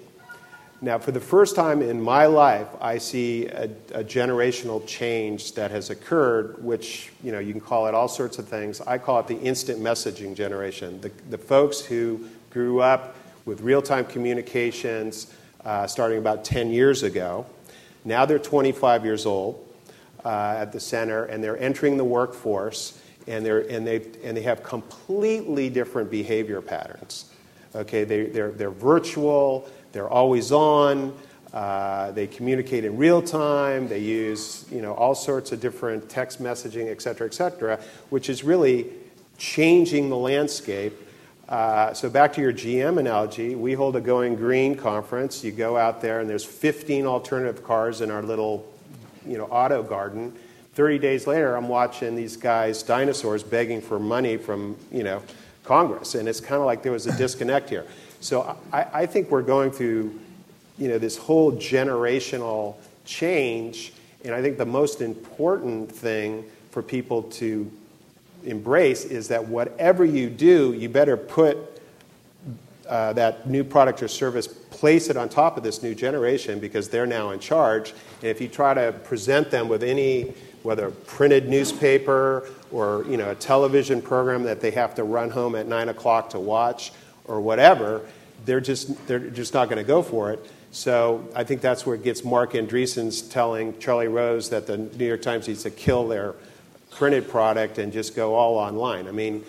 [0.86, 5.72] Now, for the first time in my life, I see a, a, generational change that
[5.72, 8.80] has occurred, which you know you can call it all sorts of things.
[8.82, 11.00] I call it the instant messaging generation.
[11.00, 17.46] The, the folks who grew up with real-time communications uh, starting about 10 years ago.
[18.04, 19.68] Now they're 25 years old
[20.24, 24.42] uh, at the center, and they're entering the workforce, and, they're, and, they, and they
[24.42, 27.24] have completely different behavior patterns.
[27.74, 31.16] Okay, they, they're, they're virtual they're always on.
[31.54, 33.88] Uh, they communicate in real time.
[33.88, 37.80] They use you know, all sorts of different text messaging, et cetera, et cetera,
[38.10, 38.86] which is really
[39.38, 40.92] changing the landscape.
[41.48, 45.42] Uh, so back to your GM analogy, we hold a Going Green conference.
[45.42, 48.70] You go out there, and there's 15 alternative cars in our little
[49.24, 50.34] you know, auto garden.
[50.74, 55.22] 30 days later, I'm watching these guys, dinosaurs, begging for money from you know,
[55.64, 56.16] Congress.
[56.16, 57.86] And it's kind of like there was a disconnect here.
[58.26, 60.18] So I, I think we're going through
[60.78, 63.92] you know, this whole generational change.
[64.24, 67.70] And I think the most important thing for people to
[68.44, 71.56] embrace is that whatever you do, you better put
[72.88, 76.88] uh, that new product or service, place it on top of this new generation because
[76.88, 77.92] they're now in charge.
[78.22, 80.34] And if you try to present them with any,
[80.64, 85.30] whether a printed newspaper or you know, a television program that they have to run
[85.30, 86.90] home at 9 o'clock to watch
[87.26, 88.02] or whatever,
[88.46, 90.50] they're just, they're just not going to go for it.
[90.70, 95.06] So I think that's where it gets Marc Andreessen's telling Charlie Rose that the New
[95.06, 96.34] York Times needs to kill their
[96.90, 99.08] printed product and just go all online.
[99.08, 99.44] I mean,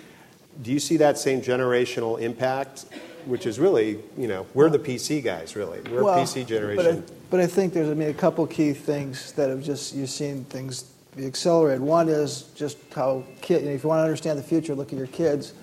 [0.62, 2.86] do you see that same generational impact?
[3.26, 5.82] Which is really, you know, we're the PC guys, really.
[5.92, 7.02] We're well, PC generation.
[7.02, 9.94] But I, but I think there's, I mean, a couple key things that have just,
[9.94, 10.84] you've seen things
[11.14, 11.82] be accelerated.
[11.82, 14.94] One is just how, kid, you know, if you want to understand the future, look
[14.94, 15.54] at your kids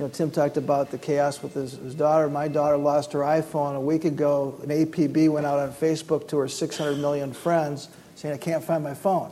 [0.00, 2.26] you know, Tim talked about the chaos with his, his, daughter.
[2.30, 4.58] My daughter lost her iPhone a week ago.
[4.62, 8.82] An APB went out on Facebook to her 600 million friends saying, I can't find
[8.82, 9.30] my phone.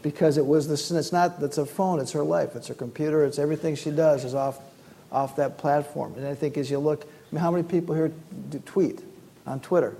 [0.00, 3.26] Because it was this, it's not, it's a phone, it's her life, it's her computer,
[3.26, 4.58] it's everything she does is off,
[5.12, 6.14] off that platform.
[6.16, 8.10] And I think as you look, I mean, how many people here
[8.48, 9.02] do tweet
[9.46, 9.94] on Twitter?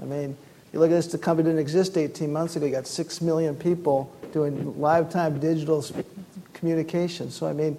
[0.00, 0.36] I mean,
[0.72, 2.66] you look at this, the company didn't exist 18 months ago.
[2.66, 5.84] You got 6 million people doing live time digital
[6.52, 7.32] communication.
[7.32, 7.76] So, I mean,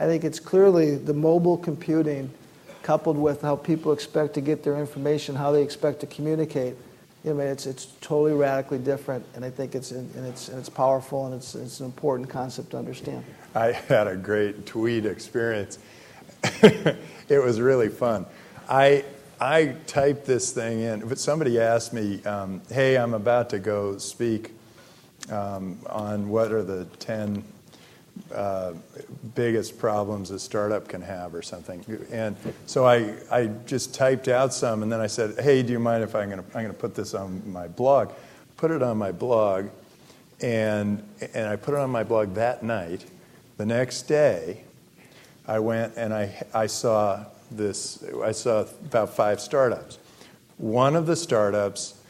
[0.00, 2.30] I think it's clearly the mobile computing
[2.82, 6.74] coupled with how people expect to get their information, how they expect to communicate.
[7.22, 10.70] You know, it's, it's totally radically different, and I think it's, and it's, and it's
[10.70, 13.22] powerful, and it's, it's an important concept to understand.
[13.54, 15.78] I had a great tweet experience.
[16.42, 18.24] it was really fun.
[18.70, 19.04] I,
[19.38, 21.06] I typed this thing in.
[21.06, 24.54] But somebody asked me, um, hey, I'm about to go speak
[25.30, 27.44] um, on what are the 10
[28.34, 28.72] uh,
[29.34, 31.84] biggest problems a startup can have or something.
[32.10, 35.78] And so I, I just typed out some and then I said, hey, do you
[35.78, 38.12] mind if I'm going to I'm to put this on my blog?
[38.56, 39.68] Put it on my blog
[40.40, 41.02] and,
[41.34, 43.04] and I put it on my blog that night.
[43.56, 44.64] The next day,
[45.46, 49.98] I went and I, I saw this, I saw about five startups.
[50.58, 52.00] One of the startups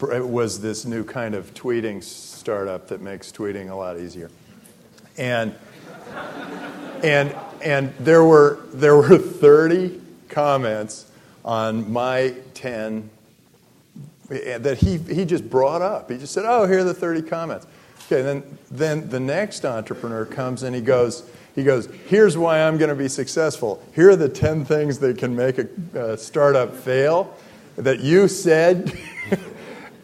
[0.00, 4.30] was this new kind of tweeting startup that makes tweeting a lot easier.
[5.18, 5.54] And,
[7.02, 11.10] and, and there, were, there were 30 comments
[11.44, 13.10] on my 10
[14.28, 16.10] that he, he just brought up.
[16.10, 17.66] He just said, Oh, here are the 30 comments.
[18.06, 22.76] Okay, then, then the next entrepreneur comes and he goes, he goes, Here's why I'm
[22.76, 23.82] going to be successful.
[23.94, 27.34] Here are the 10 things that can make a, a startup fail
[27.76, 28.96] that you said,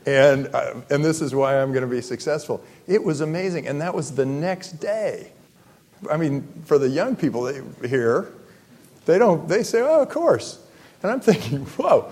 [0.07, 2.62] and, uh, and this is why I'm going to be successful.
[2.87, 3.69] It was amazing.
[3.69, 5.33] And that was the next day.
[6.11, 7.47] I mean, for the young people
[7.85, 8.33] here,
[9.07, 10.59] they don't, they say, oh, of course.
[11.03, 12.11] And I'm thinking, whoa,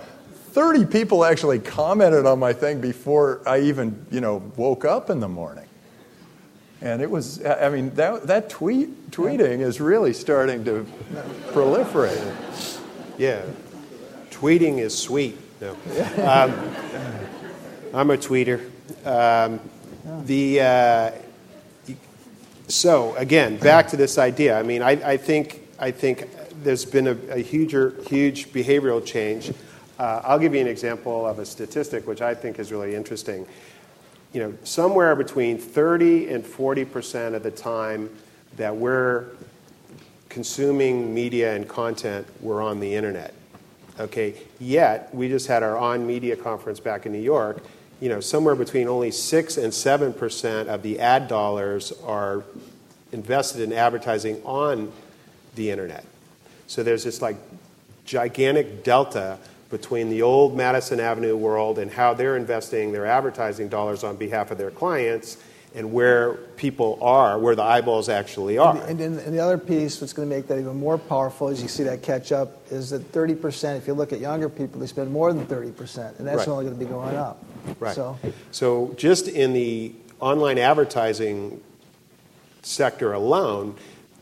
[0.51, 5.19] 30 people actually commented on my thing before I even, you know, woke up in
[5.19, 5.65] the morning.
[6.81, 10.85] And it was, I mean, that, that tweet, tweeting is really starting to
[11.49, 12.79] proliferate.
[13.19, 13.43] Yeah.
[14.31, 15.37] Tweeting is sweet.
[15.61, 15.77] No.
[16.25, 16.51] Um,
[17.93, 18.69] I'm a tweeter.
[19.05, 19.59] Um,
[20.25, 21.11] the, uh,
[22.69, 24.57] so again, back to this idea.
[24.57, 26.29] I mean, I, I think I think
[26.63, 27.73] there's been a, a huge
[28.07, 29.51] huge behavioral change.
[29.99, 33.45] Uh, I'll give you an example of a statistic which I think is really interesting.
[34.31, 38.09] You know, somewhere between 30 and 40 percent of the time
[38.55, 39.25] that we're
[40.29, 43.33] consuming media and content, we're on the internet.
[43.99, 47.61] Okay, yet we just had our on media conference back in New York.
[48.01, 52.43] You know, somewhere between only six and seven percent of the ad dollars are
[53.11, 54.91] invested in advertising on
[55.55, 56.03] the internet.
[56.65, 57.37] So there's this like
[58.03, 59.37] gigantic delta
[59.69, 64.49] between the old Madison Avenue world and how they're investing their advertising dollars on behalf
[64.49, 65.37] of their clients
[65.73, 68.75] and where people are, where the eyeballs actually are.
[68.75, 71.61] And, and, and, the other piece that's going to make that even more powerful as
[71.61, 74.87] you see that catch up is that 30%, if you look at younger people, they
[74.87, 76.47] spend more than 30%, and that's right.
[76.49, 77.43] only going to be going up.
[77.79, 77.95] Right.
[77.95, 78.17] So,
[78.51, 81.61] so just in the online advertising
[82.63, 83.75] sector alone,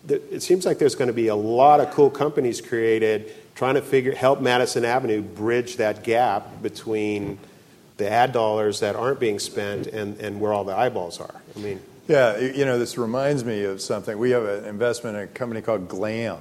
[0.08, 3.82] it seems like there's going to be a lot of cool companies created trying to
[3.82, 7.38] figure help Madison Avenue bridge that gap between
[8.00, 11.36] the ad dollars that aren't being spent and, and where all the eyeballs are.
[11.56, 14.18] I mean, yeah, you know, this reminds me of something.
[14.18, 16.40] We have an investment in a company called Glam,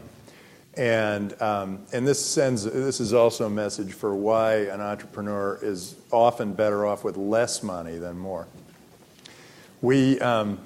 [0.74, 5.96] and um, and this sends this is also a message for why an entrepreneur is
[6.10, 8.46] often better off with less money than more.
[9.82, 10.58] We um,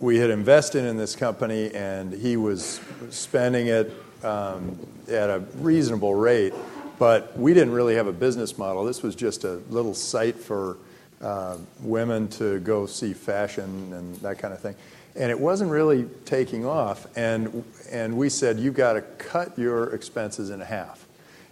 [0.00, 3.92] we had invested in this company, and he was spending it
[4.24, 6.54] um, at a reasonable rate,
[7.00, 8.84] but we didn't really have a business model.
[8.84, 10.76] This was just a little site for
[11.22, 14.74] uh, women to go see fashion and that kind of thing.
[15.16, 17.06] And it wasn't really taking off.
[17.16, 21.06] And, and we said, You've got to cut your expenses in half.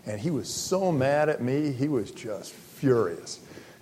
[0.05, 3.41] And he was so mad at me, he was just furious.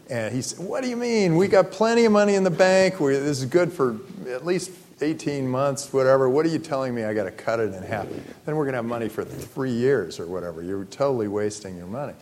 [0.08, 1.34] And he said, What do you mean?
[1.34, 3.00] We got plenty of money in the bank.
[3.00, 3.96] We, this is good for
[4.28, 6.28] at least 18 months, whatever.
[6.28, 8.08] What are you telling me I got to cut it in half?
[8.44, 10.62] Then we're going to have money for three years or whatever.
[10.62, 12.14] You're totally wasting your money.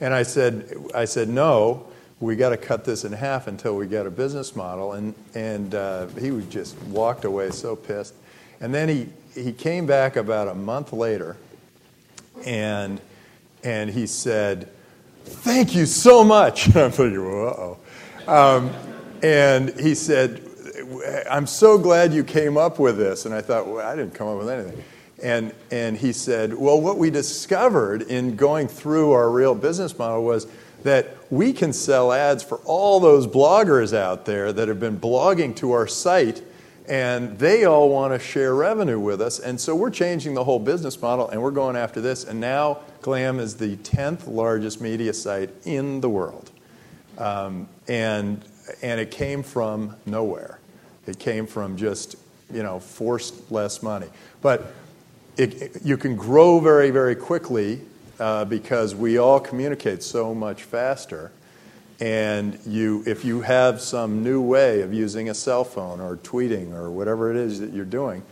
[0.00, 1.86] And I said, I said, no,
[2.20, 4.92] we got to cut this in half until we get a business model.
[4.92, 8.14] And, and uh, he just walked away so pissed.
[8.60, 11.36] And then he, he came back about a month later
[12.44, 13.00] and,
[13.62, 14.68] and he said,
[15.24, 16.68] Thank you so much.
[16.68, 17.78] And I'm thinking, well,
[18.26, 18.56] uh oh.
[18.56, 18.70] Um,
[19.22, 20.47] and he said,
[21.30, 23.26] I'm so glad you came up with this.
[23.26, 24.82] And I thought, well, I didn't come up with anything.
[25.22, 30.24] And, and he said, well, what we discovered in going through our real business model
[30.24, 30.46] was
[30.84, 35.56] that we can sell ads for all those bloggers out there that have been blogging
[35.56, 36.42] to our site
[36.88, 39.38] and they all want to share revenue with us.
[39.38, 42.24] And so we're changing the whole business model and we're going after this.
[42.24, 46.50] And now Glam is the 10th largest media site in the world.
[47.18, 48.42] Um, and,
[48.80, 50.57] and it came from nowhere.
[51.08, 52.16] It came from just,
[52.52, 54.08] you know, forced less money.
[54.42, 54.72] But
[55.38, 57.80] it, you can grow very, very quickly
[58.20, 61.32] uh, because we all communicate so much faster.
[62.00, 66.72] And you, if you have some new way of using a cell phone or tweeting
[66.74, 68.22] or whatever it is that you're doing,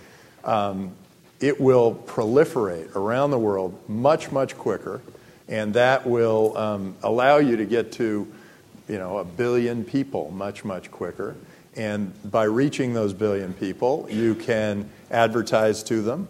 [0.44, 0.92] um,
[1.40, 5.00] it will proliferate around the world much, much quicker.
[5.48, 8.32] And that will um, allow you to get to,
[8.88, 11.34] you know, a billion people much, much quicker.
[11.76, 16.26] And by reaching those billion people, you can advertise to them.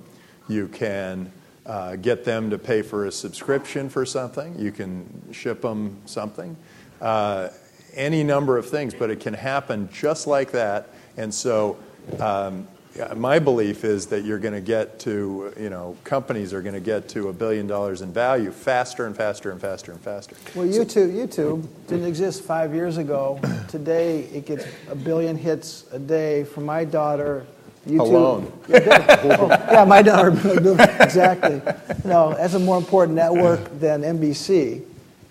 [0.48, 1.30] You can
[1.64, 4.58] uh, get them to pay for a subscription for something.
[4.58, 6.56] You can ship them something.
[7.00, 7.48] Uh,
[7.94, 10.90] any number of things, but it can happen just like that.
[11.16, 11.78] And so
[12.20, 12.68] um,
[13.14, 16.80] my belief is that you're going to get to, you know, companies are going to
[16.80, 20.36] get to a billion dollars in value faster and faster and faster and faster.
[20.54, 23.40] Well, YouTube, YouTube didn't exist five years ago.
[23.68, 27.46] Today, it gets a billion hits a day from my daughter.
[27.86, 28.00] YouTube.
[28.00, 28.52] Alone.
[28.68, 30.30] Yeah, yeah, my daughter,
[31.00, 31.62] exactly.
[32.04, 34.82] No, that's a more important network than NBC.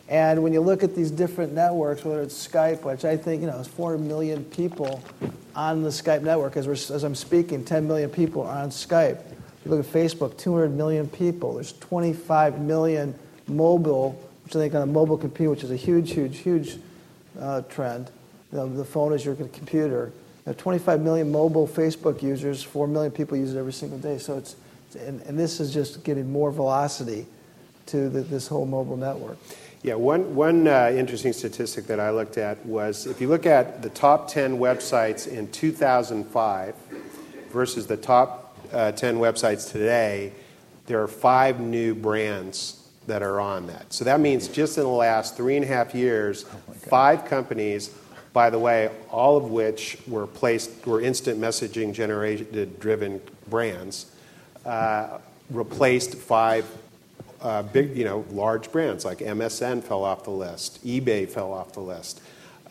[0.07, 3.47] And when you look at these different networks, whether it's Skype, which I think, you
[3.47, 5.01] know, it's 4 million people
[5.55, 6.57] on the Skype network.
[6.57, 9.19] As, as I'm speaking, 10 million people are on Skype.
[9.19, 11.55] If You look at Facebook, 200 million people.
[11.55, 13.15] There's 25 million
[13.47, 14.11] mobile,
[14.43, 16.77] which I think on a mobile computer, which is a huge, huge, huge
[17.39, 18.11] uh, trend.
[18.51, 20.11] You know, the phone is your computer.
[20.45, 24.19] You 25 million mobile Facebook users, 4 million people use it every single day.
[24.19, 24.55] So it's,
[24.99, 27.25] and, and this is just getting more velocity
[27.87, 29.37] to the, this whole mobile network.
[29.85, 33.83] Yeah, one, one uh, interesting statistic that I looked at was if you look at
[33.83, 36.75] the top 10 websites in 2005
[37.51, 40.33] versus the top uh, 10 websites today,
[40.87, 43.93] there are five new brands that are on that.
[43.93, 47.91] So that means just in the last three and a half years, oh five companies
[48.33, 54.07] by the way, all of which were placed were instant messaging generated driven brands,
[54.65, 55.19] uh,
[55.51, 56.65] replaced five
[57.41, 61.73] uh, big, you know, large brands like MSN fell off the list, eBay fell off
[61.73, 62.21] the list.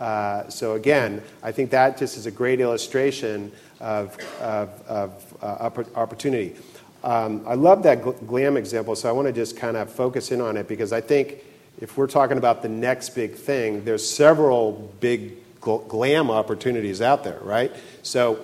[0.01, 5.71] Uh, so again, I think that just is a great illustration of, of, of uh,
[5.95, 6.57] opportunity.
[7.05, 10.41] Um, I love that glam example, so I want to just kind of focus in
[10.41, 11.37] on it because I think
[11.81, 17.39] if we're talking about the next big thing, there's several big glam opportunities out there,
[17.41, 17.73] right?
[18.03, 18.39] So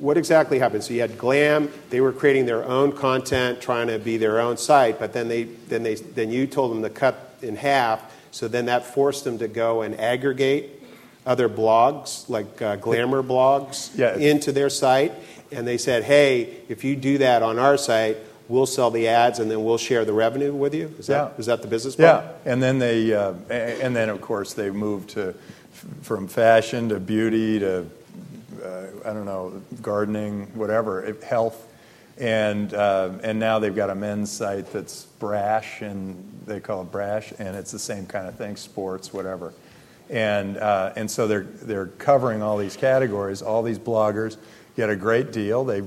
[0.00, 0.82] what exactly happened?
[0.82, 1.70] So you had Glam.
[1.90, 5.44] They were creating their own content, trying to be their own site, but then they
[5.44, 8.12] then they then you told them to cut in half.
[8.32, 10.82] So then that forced them to go and aggregate
[11.26, 14.16] other blogs, like uh, glamour blogs, yeah.
[14.16, 15.12] into their site.
[15.52, 18.16] And they said, hey, if you do that on our site,
[18.48, 20.94] we'll sell the ads and then we'll share the revenue with you.
[20.98, 21.38] Is that, yeah.
[21.38, 22.22] is that the business model?
[22.22, 22.52] Yeah.
[22.52, 25.34] And then they, uh, and then of course they moved to
[26.02, 27.86] from fashion to beauty to
[29.04, 31.66] I don't know gardening, whatever, health,
[32.18, 36.92] and uh, and now they've got a men's site that's brash and they call it
[36.92, 39.52] brash, and it's the same kind of thing, sports, whatever,
[40.08, 43.42] and uh, and so they're they're covering all these categories.
[43.42, 44.36] All these bloggers
[44.76, 45.64] get a great deal.
[45.64, 45.82] They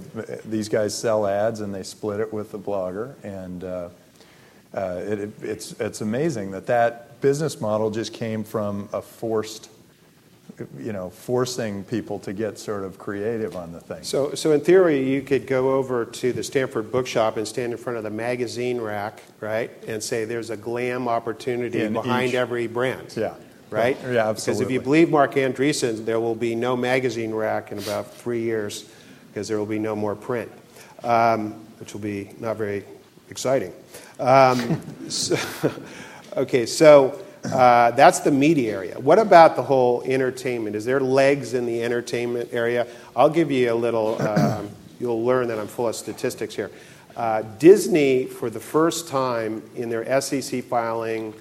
[0.46, 3.90] these guys sell ads and they split it with the blogger, and uh,
[4.74, 9.70] uh, it, it's it's amazing that that business model just came from a forced
[10.78, 14.04] you know, forcing people to get sort of creative on the thing.
[14.04, 17.78] So, so in theory, you could go over to the Stanford Bookshop and stand in
[17.78, 22.36] front of the magazine rack, right, and say there's a glam opportunity in behind each,
[22.36, 23.14] every brand.
[23.16, 23.36] Yeah.
[23.70, 23.98] Right?
[24.04, 24.36] Yeah, absolutely.
[24.36, 28.42] Because if you believe Marc Andreessen, there will be no magazine rack in about three
[28.42, 28.86] years
[29.30, 30.52] because there will be no more print,
[31.04, 32.86] um, which will be not very
[33.32, 33.74] exciting.
[34.20, 35.36] Um, so,
[36.38, 39.00] okay, so uh, that's the media area.
[39.00, 40.76] What about the whole entertainment?
[40.76, 42.88] Is there legs in the entertainment area?
[43.16, 44.70] I'll give you a little, um,
[45.00, 46.72] you'll learn that I'm full of statistics here.
[47.16, 51.34] Uh, Disney, for the first time in their SEC filing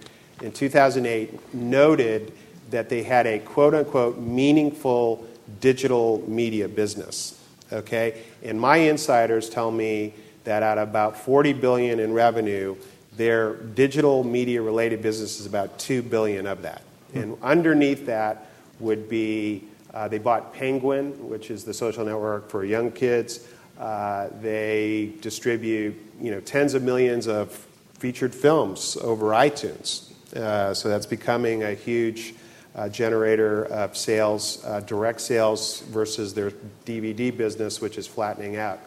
[0.42, 2.32] in 2008, noted
[2.70, 5.26] that they had a quote unquote meaningful
[5.60, 7.38] digital media business.
[7.72, 8.22] Okay?
[8.42, 12.76] And my insiders tell me that at about 40 billion in revenue,
[13.16, 16.82] their digital media related business is about 2 billion of that.
[17.14, 18.46] And underneath that
[18.80, 23.46] would be uh, they bought Penguin, which is the social network for young kids.
[23.78, 27.66] Uh, they distribute you know tens of millions of
[27.98, 30.10] featured films over iTunes.
[30.34, 32.34] Uh, so that's becoming a huge
[32.74, 36.50] uh, generator of sales, uh, direct sales versus their
[36.86, 38.80] DVD business, which is flattening out.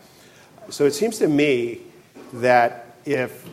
[0.70, 1.82] So it seems to me
[2.34, 3.48] that if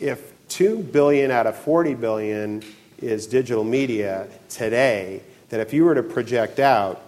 [0.00, 2.62] if 2 billion out of 40 billion
[2.98, 7.02] is digital media today, that if you were to project out,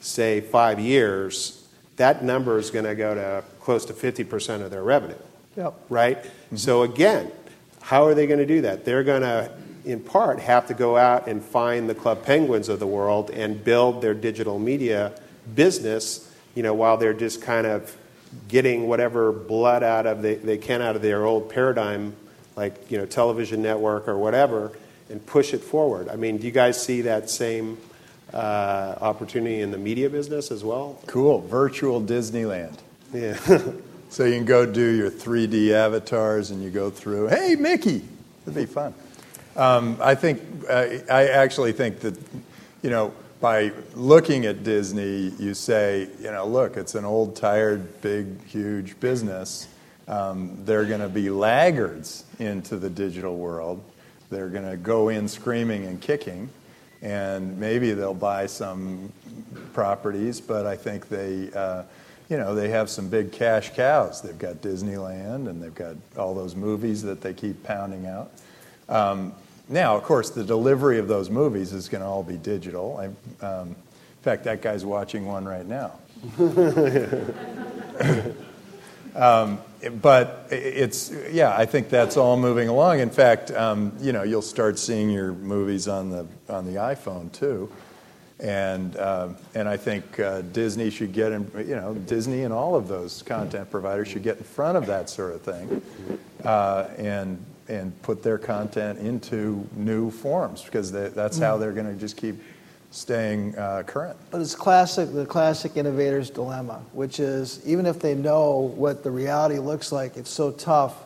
[0.00, 1.66] say, five years,
[1.96, 5.14] that number is going to go to close to 50% of their revenue.
[5.56, 5.74] Yep.
[5.88, 6.22] Right?
[6.22, 6.56] Mm-hmm.
[6.56, 7.30] So, again,
[7.80, 8.84] how are they going to do that?
[8.84, 9.50] They're going to,
[9.84, 13.62] in part, have to go out and find the Club Penguins of the world and
[13.62, 15.12] build their digital media
[15.54, 17.96] business, you know, while they're just kind of
[18.48, 22.14] getting whatever blood out of they, they can out of their old paradigm
[22.56, 24.72] like you know television network or whatever,
[25.10, 26.08] and push it forward.
[26.08, 27.78] I mean, do you guys see that same
[28.32, 30.98] uh, opportunity in the media business as well?
[31.06, 32.78] Cool, virtual Disneyland.
[33.12, 33.36] Yeah.
[34.10, 37.28] so you can go do your 3D avatars, and you go through.
[37.28, 38.02] Hey, Mickey,
[38.42, 38.94] it'd be fun.
[39.54, 42.18] Um, I think I actually think that
[42.82, 48.00] you know by looking at Disney, you say, you know, look, it's an old, tired,
[48.00, 49.68] big, huge business
[50.08, 53.82] um, they're going to be laggards into the digital world.
[54.30, 56.48] They're going to go in screaming and kicking,
[57.02, 59.12] and maybe they'll buy some
[59.72, 61.82] properties, but I think they, uh,
[62.28, 64.22] you know, they have some big cash cows.
[64.22, 68.32] They've got Disneyland, and they've got all those movies that they keep pounding out.
[68.88, 69.32] Um,
[69.68, 72.98] now, of course, the delivery of those movies is going to all be digital.
[72.98, 75.92] I, um, in fact, that guy's watching one right now.
[79.16, 79.60] Um,
[80.02, 83.00] but it's yeah, I think that's all moving along.
[83.00, 87.32] In fact, um, you know, you'll start seeing your movies on the on the iPhone
[87.32, 87.70] too,
[88.40, 91.50] and uh, and I think uh, Disney should get in.
[91.56, 95.08] You know, Disney and all of those content providers should get in front of that
[95.08, 95.82] sort of thing,
[96.44, 101.86] uh, and and put their content into new forms because they, that's how they're going
[101.86, 102.36] to just keep
[102.96, 104.16] staying uh, current.
[104.30, 109.10] But it's classic, the classic innovator's dilemma, which is even if they know what the
[109.10, 111.04] reality looks like, it's so tough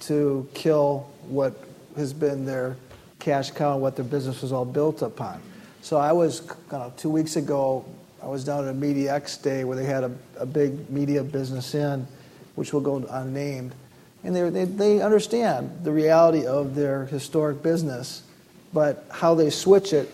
[0.00, 1.54] to kill what
[1.96, 2.76] has been their
[3.18, 5.42] cash cow and what their business was all built upon.
[5.82, 7.84] So I was, you know, two weeks ago,
[8.22, 11.74] I was down at a MediaX day where they had a, a big media business
[11.74, 12.06] in,
[12.54, 13.74] which will go unnamed.
[14.22, 18.22] And they, they, they understand the reality of their historic business,
[18.72, 20.08] but how they switch it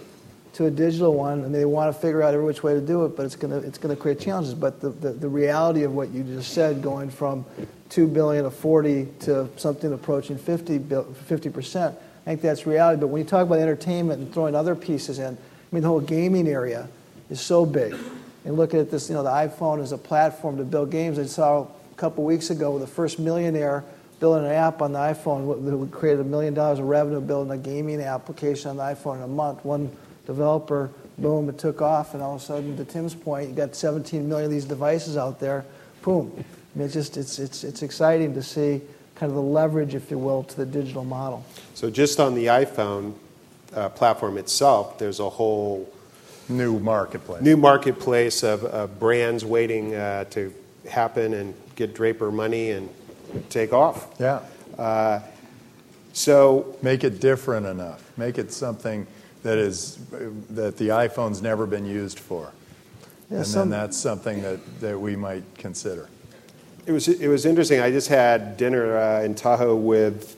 [0.55, 3.05] to a digital one, and they want to figure out every which way to do
[3.05, 4.55] it, but it's going to, it's going to create challenges.
[4.55, 7.45] But the, the, the reality of what you just said, going from
[7.89, 11.95] 2 billion to 40 to something approaching 50, 50%, I
[12.25, 13.01] think that's reality.
[13.01, 16.01] But when you talk about entertainment and throwing other pieces in, I mean, the whole
[16.01, 16.89] gaming area
[17.31, 17.97] is so big.
[18.45, 21.19] And looking at this, you know, the iPhone is a platform to build games.
[21.19, 23.85] I saw a couple weeks ago the first millionaire
[24.21, 27.53] building an app on the iPhone that would create a million dollars of revenue building
[27.53, 29.65] a gaming application on the iPhone in a month.
[29.65, 29.91] One
[30.27, 33.75] developer, boom, it took off, and all of a sudden, to Tim's point, you got
[33.75, 35.65] 17 million of these devices out there,
[36.03, 36.33] boom.
[36.37, 38.81] I mean, it's just it's it's it's exciting to see
[39.15, 41.45] kind of the leverage, if you will, to the digital model.
[41.75, 43.15] So just on the iPhone
[43.75, 45.93] uh, platform itself, there's a whole
[46.49, 50.53] new marketplace, new marketplace of, of brands waiting uh, to
[50.89, 52.89] happen and get Draper money and
[53.51, 54.09] take off.
[54.19, 54.41] Yeah.
[54.79, 55.21] Uh,
[56.13, 58.11] so make it different enough.
[58.17, 59.07] Make it something
[59.43, 59.97] that is
[60.51, 62.53] that the iPhone's never been used for.
[63.31, 66.09] Yeah, and some, then that's something that, that we might consider.
[66.87, 67.81] It was it was interesting.
[67.81, 70.37] I just had dinner uh, in Tahoe with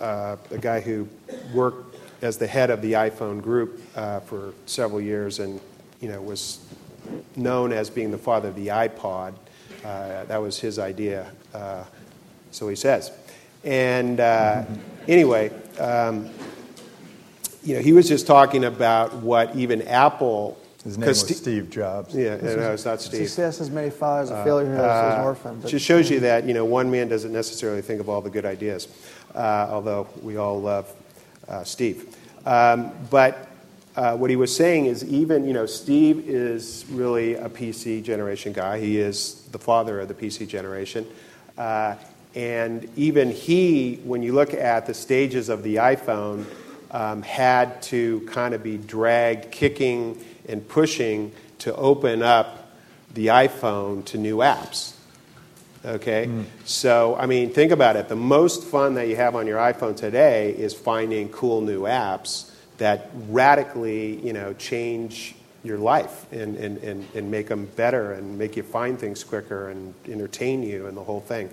[0.00, 1.08] uh, a guy who
[1.52, 5.60] worked as the head of the iPhone group uh, for several years, and
[6.00, 6.66] you know was
[7.36, 9.34] known as being the father of the iPod.
[9.84, 11.84] Uh, that was his idea, uh,
[12.50, 13.10] so he says.
[13.62, 14.64] And uh,
[15.06, 15.50] anyway.
[15.78, 16.30] Um,
[17.64, 20.60] you know, he was just talking about what even Apple.
[20.84, 22.14] His name was St- Steve Jobs.
[22.14, 23.26] Yeah, no, it's not Steve.
[23.26, 25.60] Success has many fathers, a failure has uh, an orphan.
[25.60, 28.28] But, just shows you that you know one man doesn't necessarily think of all the
[28.28, 28.88] good ideas,
[29.34, 30.92] uh, although we all love
[31.48, 32.14] uh, Steve.
[32.44, 33.48] Um, but
[33.96, 38.52] uh, what he was saying is even you know Steve is really a PC generation
[38.52, 38.78] guy.
[38.78, 41.06] He is the father of the PC generation.
[41.56, 41.94] Uh,
[42.34, 46.44] and even he, when you look at the stages of the iPhone,
[46.94, 52.72] um, had to kind of be dragged kicking and pushing to open up
[53.12, 54.94] the iPhone to new apps.
[55.84, 56.26] Okay?
[56.26, 56.44] Mm.
[56.64, 58.08] So, I mean, think about it.
[58.08, 62.50] The most fun that you have on your iPhone today is finding cool new apps
[62.78, 65.34] that radically, you know, change
[65.64, 69.70] your life and, and, and, and make them better and make you find things quicker
[69.70, 71.50] and entertain you and the whole thing.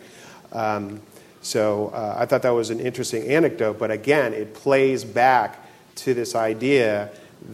[0.52, 1.02] Um,
[1.42, 5.60] so uh, I thought that was an interesting anecdote, but again, it plays back
[5.96, 7.10] to this idea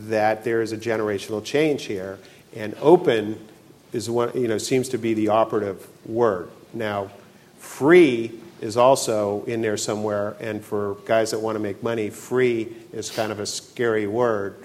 [0.07, 2.19] that there is a generational change here,
[2.55, 3.39] and open
[3.93, 6.49] is one, you know, seems to be the operative word.
[6.73, 7.09] Now,
[7.57, 12.75] free is also in there somewhere, and for guys that want to make money, free
[12.91, 14.55] is kind of a scary word.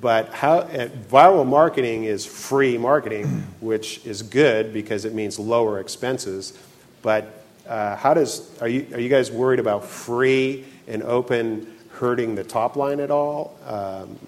[0.00, 3.26] But how, viral marketing is free marketing,
[3.60, 6.58] which is good because it means lower expenses.
[7.02, 12.34] But uh, how does are you are you guys worried about free and open hurting
[12.34, 13.56] the top line at all?
[13.66, 14.18] Um,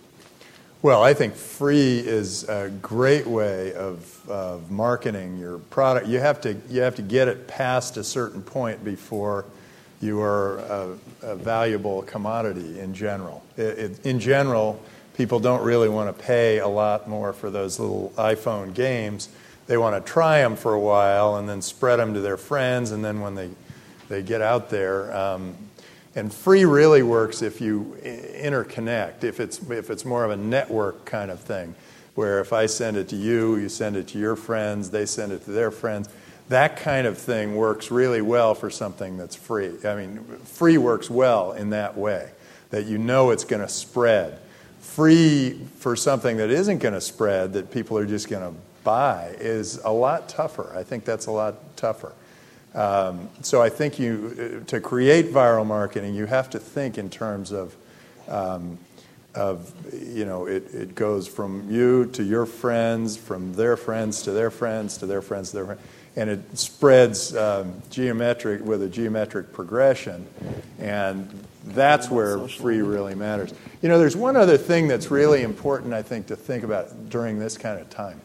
[0.83, 6.07] well, I think free is a great way of, of marketing your product.
[6.07, 9.47] You have to you have to get it past a certain point before
[10.03, 13.43] you are a, a valuable commodity in general.
[13.57, 14.79] It, it, in general,
[15.17, 19.31] people don't really want to pay a lot more for those little iPhone games
[19.67, 22.91] they want to try them for a while and then spread them to their friends,
[22.91, 23.51] and then when they,
[24.09, 25.55] they get out there, um,
[26.17, 31.05] and free really works if you interconnect, if it's, if it's more of a network
[31.05, 31.75] kind of thing,
[32.15, 35.33] where if I send it to you, you send it to your friends, they send
[35.33, 36.09] it to their friends.
[36.49, 39.73] That kind of thing works really well for something that's free.
[39.85, 42.31] I mean, free works well in that way,
[42.71, 44.39] that you know it's going to spread.
[44.81, 49.35] Free for something that isn't going to spread, that people are just going to buy
[49.41, 50.73] is a lot tougher.
[50.77, 52.13] I think that's a lot tougher.
[52.75, 57.53] Um, so I think you, to create viral marketing, you have to think in terms
[57.53, 57.75] of,
[58.29, 58.79] um,
[59.35, 64.33] of you know, it, it goes from you to your friends, from their friends to
[64.33, 65.83] their friends to their friends to their friends,
[66.17, 70.27] and it spreads um, geometric with a geometric progression,
[70.81, 71.29] and
[71.67, 73.55] that's where free really matters.
[73.83, 77.39] You know, there's one other thing that's really important, I think, to think about during
[77.39, 78.21] this kind of time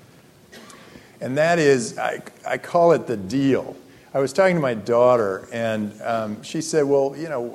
[1.21, 3.75] and that is, I, I call it the deal.
[4.13, 7.45] I was talking to my daughter, and um, she said, "Well, you know,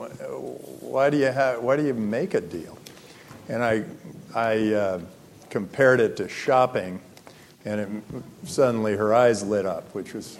[0.80, 2.78] why do you have, why do you make a deal?"
[3.48, 3.84] And I,
[4.34, 5.00] I uh,
[5.50, 7.00] compared it to shopping,
[7.64, 7.88] and it,
[8.48, 10.38] suddenly her eyes lit up, which was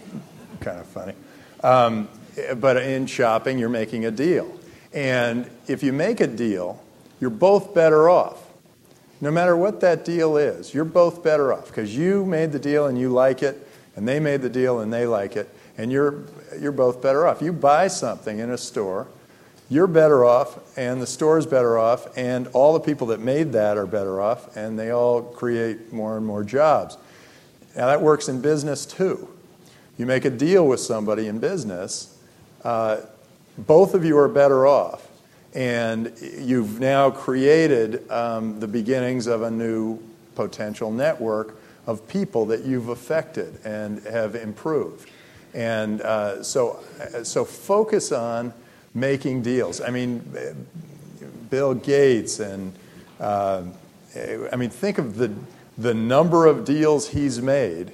[0.61, 1.15] kind of funny.
[1.65, 2.09] Um,
[2.57, 4.57] but in shopping, you're making a deal,
[4.93, 6.81] and if you make a deal,
[7.21, 8.44] you're both better off
[9.25, 12.89] no matter what that deal is, you're both better off because you made the deal
[12.89, 13.67] and you like it,
[13.97, 15.49] and they made the deal and they like it,
[15.79, 16.25] and you're,
[16.61, 17.41] you're both better off.
[17.41, 19.09] You buy something in a store,
[19.71, 23.79] you're better off, and the store's better off, and all the people that made that
[23.79, 26.99] are better off, and they all create more and more jobs.
[27.75, 29.27] Now, that works in business too.
[29.97, 32.15] You make a deal with somebody in business,
[32.63, 33.01] uh,
[33.57, 35.09] both of you are better off.
[35.55, 40.01] And you've now created um, the beginnings of a new
[40.35, 45.09] potential network of people that you've affected and have improved.
[45.53, 46.81] And uh, so,
[47.23, 48.53] so focus on
[48.95, 49.81] making deals.
[49.81, 50.23] I mean,
[51.51, 52.73] Bill Gates and
[53.21, 53.63] uh,
[54.53, 55.33] I mean, think of the,
[55.79, 57.93] the number of deals he's made,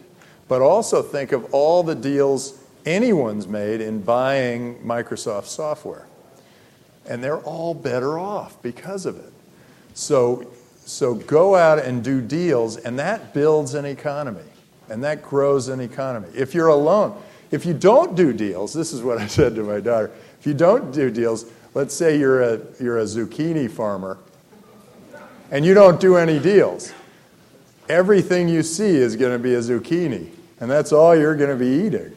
[0.48, 6.06] but also think of all the deals anyone's made in buying Microsoft software.
[7.08, 9.32] And they're all better off because of it.
[9.94, 10.50] So,
[10.84, 14.40] so go out and do deals, and that builds an economy,
[14.88, 16.28] and that grows an economy.
[16.34, 17.20] If you're alone,
[17.50, 20.10] if you don't do deals, this is what I said to my daughter.
[20.38, 24.18] If you don't do deals, let's say you're a, you're a zucchini farmer,
[25.50, 26.92] and you don't do any deals.
[27.88, 30.30] Everything you see is going to be a zucchini,
[30.60, 32.14] and that's all you're going to be eating.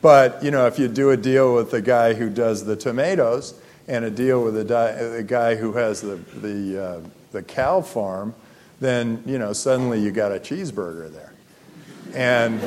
[0.00, 3.54] But you know, if you do a deal with the guy who does the tomatoes
[3.88, 7.00] and a deal with the, di- the guy who has the the uh,
[7.32, 8.34] the cow farm,
[8.80, 11.32] then you know suddenly you got a cheeseburger there,
[12.14, 12.60] and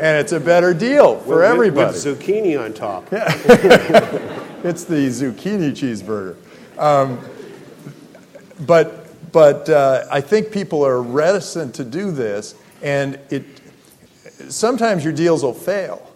[0.00, 1.92] and it's a better deal for With- with- everybody.
[1.92, 3.10] With zucchini on top.
[3.12, 4.36] Yeah.
[4.62, 6.36] It's the zucchini cheeseburger.
[6.78, 7.18] Um,
[8.66, 13.44] but but uh, I think people are reticent to do this, and it
[14.50, 16.06] sometimes your deals will fail.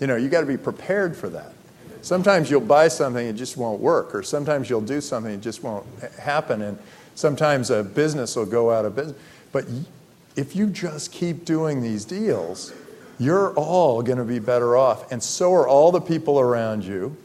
[0.00, 1.52] You know, you got to be prepared for that.
[2.02, 5.40] Sometimes you'll buy something and it just won't work, or sometimes you'll do something and
[5.40, 5.86] it just won't
[6.18, 6.78] happen, and
[7.14, 9.16] sometimes a business will go out of business.
[9.52, 9.64] But
[10.36, 12.72] if you just keep doing these deals,
[13.18, 17.16] you're all going to be better off, and so are all the people around you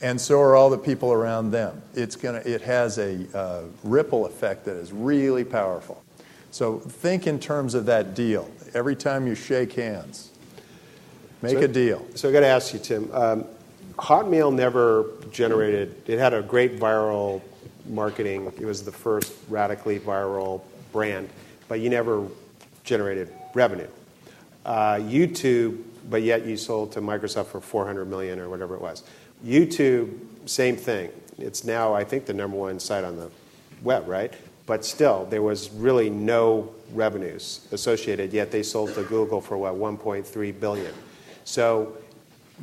[0.00, 1.82] and so are all the people around them.
[1.94, 6.02] It's gonna, it has a uh, ripple effect that is really powerful.
[6.50, 8.50] So think in terms of that deal.
[8.74, 10.30] Every time you shake hands,
[11.42, 12.06] make So- a deal.
[12.14, 13.10] So I got to ask you, Tim.
[13.12, 13.44] Um,
[13.98, 16.02] Hotmail never generated.
[16.06, 17.42] It had a great viral
[17.86, 18.52] marketing.
[18.58, 21.28] It was the first radically viral brand,
[21.66, 22.26] but you never
[22.84, 23.88] generated revenue.
[24.64, 29.02] Uh, YouTube, but yet you sold to Microsoft for 400 million or whatever it was.
[29.44, 31.10] YouTube, same thing.
[31.38, 33.30] It's now, I think, the number one site on the
[33.82, 34.32] web, right?
[34.66, 38.32] But still, there was really no revenues associated.
[38.32, 40.92] Yet they sold to Google for what 1.3 billion.
[41.44, 41.96] So,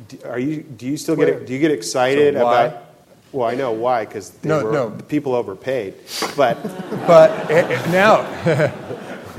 [0.08, 0.62] d- are you?
[0.62, 1.46] Do you still get?
[1.46, 2.82] Do you get excited So about?
[3.32, 4.90] Well, I know why because No, no.
[4.90, 5.94] the people overpaid,
[6.36, 6.56] but
[7.06, 8.72] But eh, eh, now,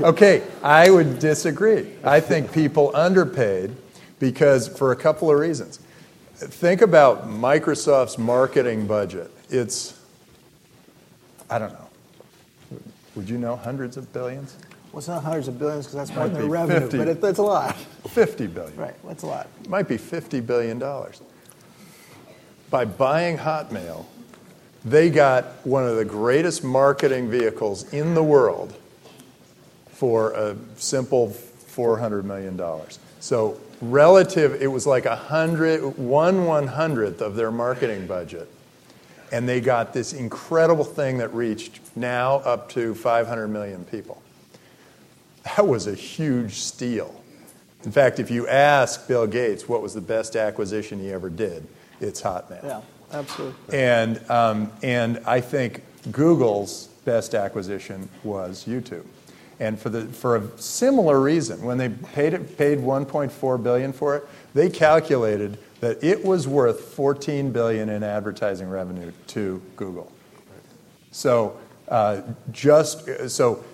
[0.00, 1.90] okay, I would disagree.
[2.04, 3.74] I think people underpaid
[4.18, 5.80] because for a couple of reasons.
[6.34, 9.28] Think about Microsoft's marketing budget.
[9.50, 9.98] It's,
[11.50, 11.88] I don't know.
[13.16, 14.56] Would you know hundreds of billions?
[14.92, 16.98] Well, it's not hundreds of billions because that's more than their revenue, 50.
[16.98, 17.76] but it, it's a lot.
[17.76, 18.76] 50 billion.
[18.76, 19.48] Right, that's a lot.
[19.62, 20.78] It might be $50 billion.
[22.70, 24.06] By buying Hotmail,
[24.84, 28.74] they got one of the greatest marketing vehicles in the world
[29.88, 32.60] for a simple $400 million.
[33.20, 38.48] So, relative, it was like a hundred, one one hundredth of their marketing budget.
[39.30, 44.22] And they got this incredible thing that reached now up to 500 million people.
[45.56, 47.14] That was a huge steal.
[47.84, 51.66] In fact, if you ask Bill Gates what was the best acquisition he ever did,
[52.00, 52.62] it's Hotmail.
[52.64, 52.80] Yeah,
[53.12, 53.78] absolutely.
[53.78, 59.04] And, um, and I think Google's best acquisition was YouTube.
[59.60, 64.16] And for, the, for a similar reason, when they paid, it, paid 1.4 billion for
[64.16, 70.12] it, they calculated that it was worth 14 billion in advertising revenue to Google.
[71.10, 72.22] So uh,
[72.52, 73.64] just so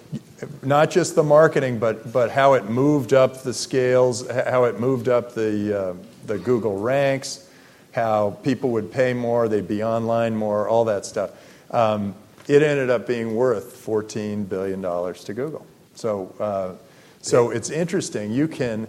[0.63, 5.09] not just the marketing, but but how it moved up the scales, how it moved
[5.09, 5.95] up the uh,
[6.27, 7.49] the Google ranks,
[7.93, 11.31] how people would pay more, they'd be online more, all that stuff.
[11.71, 12.15] Um,
[12.47, 15.67] it ended up being worth 14 billion dollars to Google.
[15.95, 16.73] So uh,
[17.23, 18.33] so it's interesting.
[18.33, 18.87] You can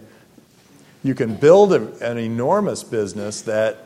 [1.02, 3.78] you can build a, an enormous business that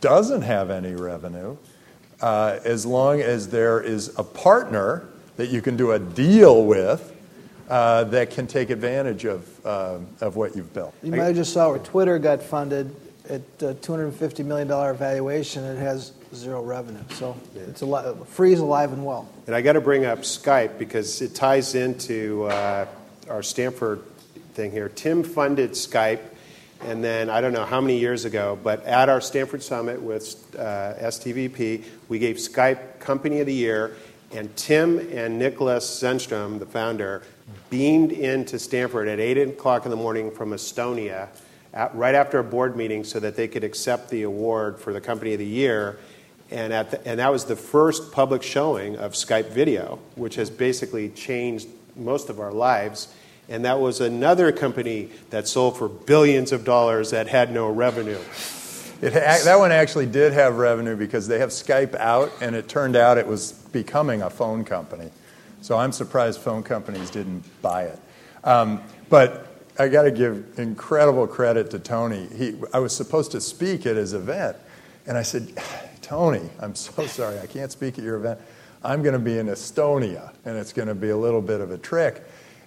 [0.00, 1.56] doesn't have any revenue
[2.20, 5.06] uh, as long as there is a partner
[5.36, 7.16] that you can do a deal with
[7.68, 10.94] uh, that can take advantage of, uh, of what you've built.
[11.02, 12.94] You might have just saw where Twitter got funded
[13.30, 17.02] at uh, $250 million valuation, it has zero revenue.
[17.10, 19.28] So it's a lot, free is alive and well.
[19.46, 22.86] And I got to bring up Skype because it ties into uh,
[23.28, 24.02] our Stanford
[24.54, 24.88] thing here.
[24.88, 26.20] Tim funded Skype,
[26.82, 30.56] and then I don't know how many years ago, but at our Stanford Summit with
[30.58, 33.96] uh, STVP, we gave Skype Company of the Year,
[34.32, 37.22] and Tim and Nicholas Zennström, the founder,
[37.68, 41.28] beamed into Stanford at 8 o'clock in the morning from Estonia.
[41.72, 45.00] At, right after a board meeting, so that they could accept the award for the
[45.00, 45.98] Company of the Year,
[46.50, 51.08] and, the, and, that was the first public showing of Skype video, which has basically
[51.10, 53.14] changed most of our lives.
[53.48, 58.18] And that was another company that sold for billions of dollars that had no revenue.
[59.02, 62.96] It, that one actually did have revenue because they have Skype out, and it turned
[62.96, 65.10] out it was becoming a phone company.
[65.62, 67.98] So I'm surprised phone companies didn't buy it.
[68.44, 69.46] Um, but
[69.78, 72.28] I got to give incredible credit to Tony.
[72.34, 74.56] He, I was supposed to speak at his event,
[75.06, 75.50] and I said,
[76.02, 78.38] Tony, I'm so sorry, I can't speak at your event.
[78.82, 81.70] I'm going to be in Estonia, and it's going to be a little bit of
[81.70, 82.22] a trick.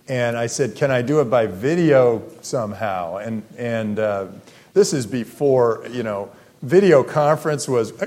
[0.07, 3.17] And I said, Can I do it by video somehow?
[3.17, 4.27] And, and uh,
[4.74, 7.91] this is before, you know, video conference was.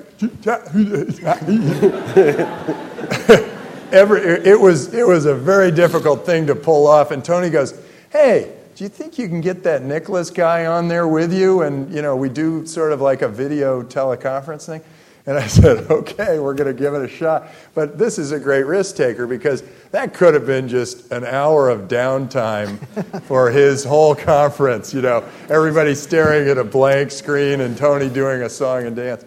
[3.93, 7.12] Every, it, was, it was a very difficult thing to pull off.
[7.12, 11.07] And Tony goes, Hey, do you think you can get that Nicholas guy on there
[11.07, 11.62] with you?
[11.62, 14.83] And, you know, we do sort of like a video teleconference thing.
[15.27, 17.49] And I said, okay, we're going to give it a shot.
[17.74, 21.68] But this is a great risk taker because that could have been just an hour
[21.68, 22.79] of downtime
[23.22, 24.95] for his whole conference.
[24.95, 29.24] You know, everybody staring at a blank screen and Tony doing a song and dance.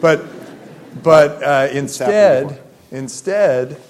[0.00, 0.24] But,
[1.02, 3.80] but uh, instead, instead,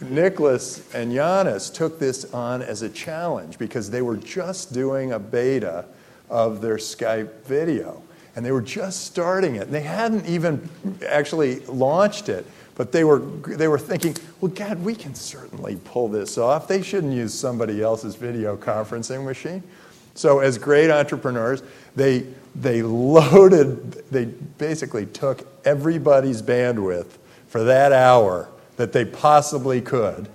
[0.00, 5.18] Nicholas and Janus took this on as a challenge because they were just doing a
[5.18, 5.84] beta
[6.28, 8.02] of their Skype video
[8.40, 9.64] and they were just starting it.
[9.64, 10.66] And they hadn't even
[11.06, 16.08] actually launched it, but they were, they were thinking, well, God, we can certainly pull
[16.08, 16.66] this off.
[16.66, 19.62] They shouldn't use somebody else's video conferencing machine.
[20.14, 21.62] So, as great entrepreneurs,
[21.94, 22.24] they,
[22.54, 30.30] they loaded, they basically took everybody's bandwidth for that hour that they possibly could,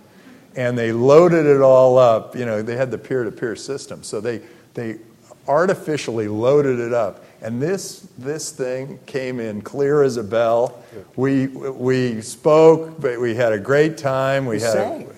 [0.55, 2.35] and they loaded it all up.
[2.35, 4.03] You know, they had the peer to peer system.
[4.03, 4.41] So, they,
[4.75, 4.99] they
[5.47, 10.83] artificially loaded it up and this, this thing came in clear as a bell.
[11.15, 14.47] We, we spoke, but we had a great time.
[14.47, 15.09] We you had sang.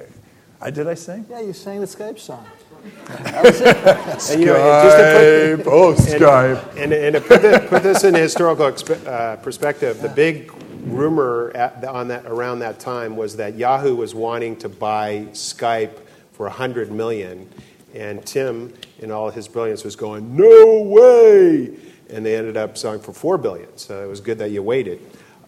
[0.61, 1.25] A, I, did I sing?
[1.30, 2.45] Yeah, you sang the Skype song.
[3.05, 6.75] Skype, you know, put, oh, Skype.
[6.75, 8.75] And, and, to put this, put this in historical
[9.07, 10.51] uh, perspective, the big
[10.84, 15.97] rumor at, on that, around that time was that Yahoo was wanting to buy Skype
[16.34, 17.49] for 100 million.
[17.95, 22.99] And Tim, in all his brilliance, was going, no way and they ended up selling
[22.99, 23.78] for four billion.
[23.78, 24.99] So it was good that you waited.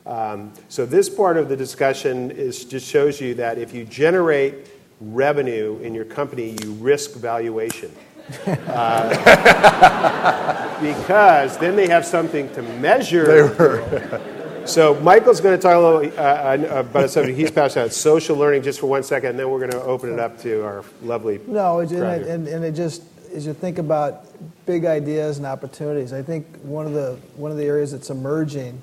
[0.06, 4.68] Um, so this part of the discussion is just shows you that if you generate
[5.00, 7.92] revenue in your company, you risk valuation.
[8.46, 9.10] Uh,
[10.82, 14.22] because then they have something to measure.
[14.66, 18.36] so Michael's going to talk a little uh, about a subject he's passionate about, social
[18.36, 20.84] learning, just for one second, and then we're going to open it up to our
[21.02, 21.40] lovely.
[21.48, 23.04] No, and, and, and it just
[23.34, 24.26] as you think about
[24.66, 28.82] big ideas and opportunities, I think one of the one of the areas that's emerging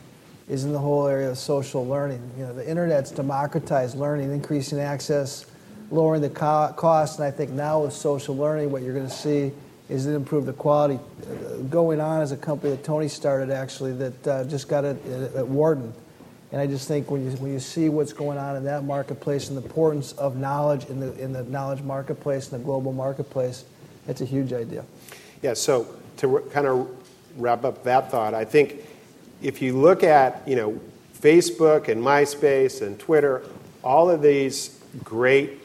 [0.49, 2.31] is in the whole area of social learning.
[2.39, 5.47] You know, the internet's democratized learning, increasing access,
[5.91, 9.15] lowering the co- cost, and I think now with social learning, what you're going to
[9.15, 9.53] see
[9.89, 10.99] is it improve the quality.
[11.23, 15.05] Uh, going on as a company that Tony started actually that uh, just got it
[15.07, 15.93] at Wharton.
[16.53, 19.49] And I just think when you, when you see what's going on in that marketplace
[19.49, 23.65] and the importance of knowledge in the, in the knowledge marketplace and the global marketplace,
[24.09, 24.85] it's a huge idea.
[25.43, 25.87] Yeah, so
[26.19, 26.89] to kind of
[27.37, 28.87] wrap up that thought, I think
[29.43, 30.81] if you look at, you know,
[31.21, 33.43] Facebook and MySpace and Twitter,
[33.83, 35.61] all of these great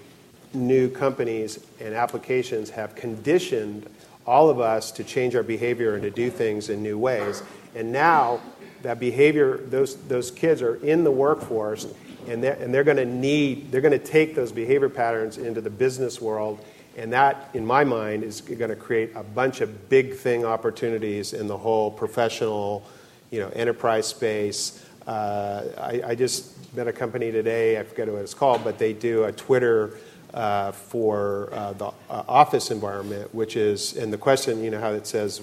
[0.54, 3.88] new companies and applications have conditioned
[4.26, 7.42] all of us to change our behavior and to do things in new ways.
[7.76, 8.42] And now
[8.82, 11.88] that behavior, those, those kids are in the workforce
[12.28, 15.62] and they're, and they're going to need, they're going to take those behavior patterns into
[15.62, 16.64] the business world
[16.98, 21.34] and that, in my mind, is going to create a bunch of big thing opportunities
[21.34, 22.86] in the whole professional,
[23.30, 24.86] you know, enterprise space.
[25.08, 27.80] Uh, I, I, just met a company today.
[27.80, 29.98] I forget what it's called, but they do a Twitter
[30.34, 34.92] uh, for uh, the uh, office environment, which is, and the question, you know, how
[34.92, 35.42] it says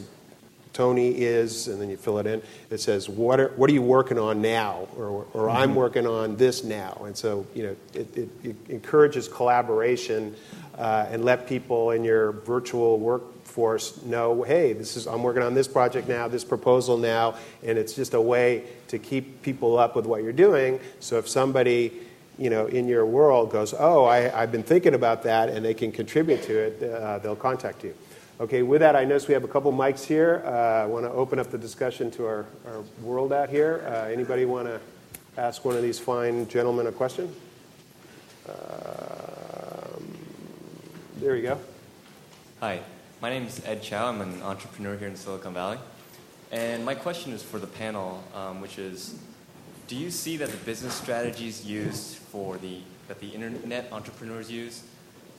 [0.73, 2.41] Tony is, and then you fill it in.
[2.71, 4.87] It says, what are, what are you working on now?
[4.97, 5.57] Or, or mm-hmm.
[5.57, 7.03] I'm working on this now.
[7.05, 10.37] And so, you know, it, it, it encourages collaboration
[10.79, 15.55] uh, and let people in your virtual workforce know, hey, this is I'm working on
[15.55, 19.97] this project now, this proposal now, and it's just a way to keep people up
[19.97, 20.81] with what you're doing.
[21.01, 21.93] So if somebody
[22.39, 25.75] you know, in your world goes, oh, I, have been thinking about that, and they
[25.75, 27.95] can contribute to it, uh, they'll contact you.
[28.41, 30.43] Okay, with that, I notice we have a couple mics here.
[30.47, 30.51] Uh,
[30.85, 33.85] I want to open up the discussion to our, our world out here.
[33.85, 34.81] Uh, anybody want to
[35.37, 37.35] ask one of these fine gentlemen a question?
[38.49, 39.28] Um,
[41.19, 41.59] there you go.
[42.61, 42.81] Hi,
[43.21, 44.09] my name is Ed Chow.
[44.09, 45.79] I'm an entrepreneur here in Silicon Valley.
[46.53, 49.19] And my question is for the panel, um, which is
[49.89, 54.85] do you see that the business strategies used for the, that the internet entrepreneurs use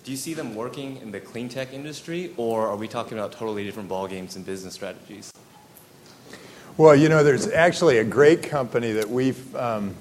[0.03, 3.33] do you see them working in the clean tech industry, or are we talking about
[3.33, 5.31] totally different ball games and business strategies?
[6.77, 9.95] Well, you know, there's actually a great company that we've um,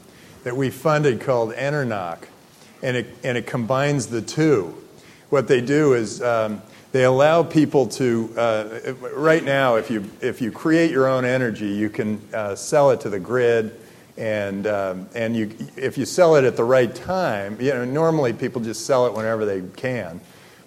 [0.45, 2.19] that we funded called EnerNOC,
[2.83, 4.88] and it and it combines the two.
[5.31, 6.63] What they do is um,
[6.93, 11.69] they allow people to uh, right now, if you if you create your own energy,
[11.69, 13.79] you can uh, sell it to the grid
[14.17, 18.33] and um, and you if you sell it at the right time, you know normally
[18.33, 20.21] people just sell it whenever they can,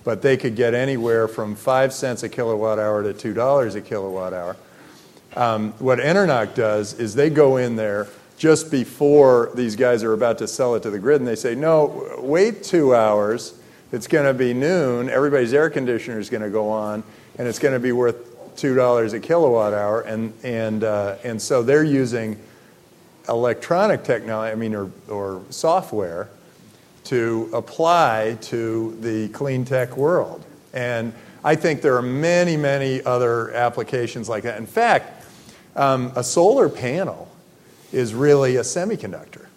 [0.04, 3.82] but they could get anywhere from five cents a kilowatt hour to two dollars a
[3.82, 4.56] kilowatt hour.
[5.36, 8.08] Um, what EnerNOC does is they go in there
[8.38, 11.54] just before these guys are about to sell it to the grid, and they say,
[11.54, 13.61] no, wait two hours.
[13.92, 15.10] It's going to be noon.
[15.10, 17.04] Everybody's air conditioner is going to go on,
[17.38, 21.42] and it's going to be worth two dollars a kilowatt hour, and and uh, and
[21.42, 22.40] so they're using
[23.28, 26.30] electronic technology, I mean, or, or software
[27.06, 30.46] to apply to the clean tech world.
[30.74, 31.14] And
[31.44, 34.58] I think there are many, many other applications like that.
[34.58, 35.26] In fact,
[35.76, 37.28] um, a solar panel
[37.92, 39.48] is really a semiconductor.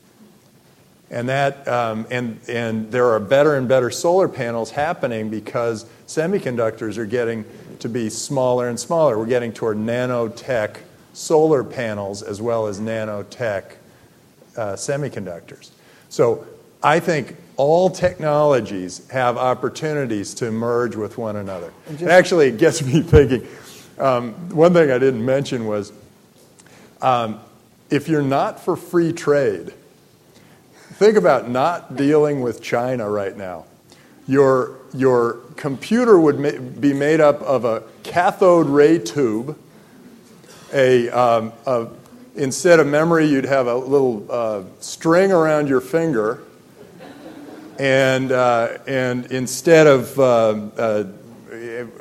[1.15, 6.99] And, that, um, and, and there are better and better solar panels happening because semiconductors
[6.99, 7.45] are getting
[7.79, 9.17] to be smaller and smaller.
[9.17, 10.79] We're getting toward nanotech
[11.12, 13.77] solar panels as well as nanotech
[14.57, 15.71] uh, semiconductors.
[16.09, 16.45] So
[16.83, 21.73] I think all technologies have opportunities to merge with one another.
[21.91, 23.47] Just, actually, it gets me thinking.
[23.99, 25.93] Um, one thing I didn't mention was
[27.01, 27.39] um,
[27.89, 29.73] if you're not for free trade,
[30.95, 33.65] think about not dealing with China right now.
[34.27, 39.59] Your, your computer would ma- be made up of a cathode ray tube
[40.75, 41.87] a, um, a,
[42.35, 46.43] instead of memory, you'd have a little uh, string around your finger,
[47.79, 51.07] and, uh, and instead of uh, a,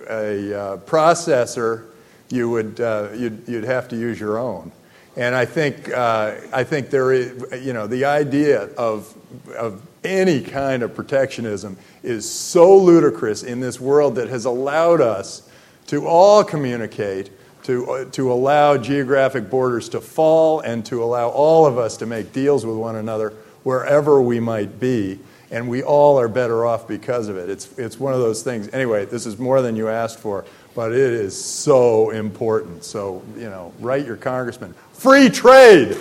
[0.10, 1.86] a uh, processor,
[2.30, 4.72] you would, uh, you'd, you'd have to use your own.
[5.16, 9.14] And I think, uh, I think there is, you know, the idea of,
[9.55, 15.49] of any kind of protectionism is so ludicrous in this world that has allowed us
[15.88, 17.30] to all communicate
[17.64, 22.05] to, uh, to allow geographic borders to fall and to allow all of us to
[22.05, 23.34] make deals with one another
[23.64, 25.20] wherever we might be.
[25.51, 27.49] And we all are better off because of it.
[27.49, 28.70] It's, it's one of those things.
[28.74, 30.45] Anyway, this is more than you asked for,
[30.76, 32.84] but it is so important.
[32.84, 34.74] So, you know, write your congressman.
[35.04, 35.97] Free trade!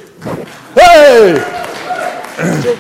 [0.76, 1.34] Hey!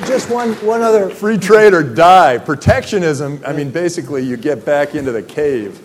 [0.06, 1.10] Just one, one other.
[1.10, 2.38] Free trade or die.
[2.38, 5.78] Protectionism, I mean, basically, you get back into the cave.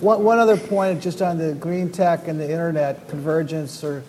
[0.00, 4.04] One, one other point just on the green tech and the internet convergence, or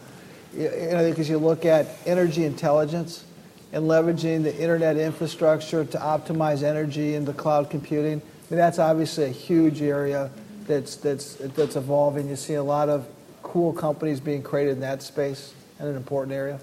[0.56, 3.26] you know, because you look at energy intelligence
[3.74, 8.22] and leveraging the internet infrastructure to optimize energy and the cloud computing.
[8.22, 10.30] I mean, that's obviously a huge area
[10.68, 12.30] that's that's that's evolving.
[12.30, 13.08] You see a lot of
[13.48, 16.60] cool companies being created in that space, and an important area.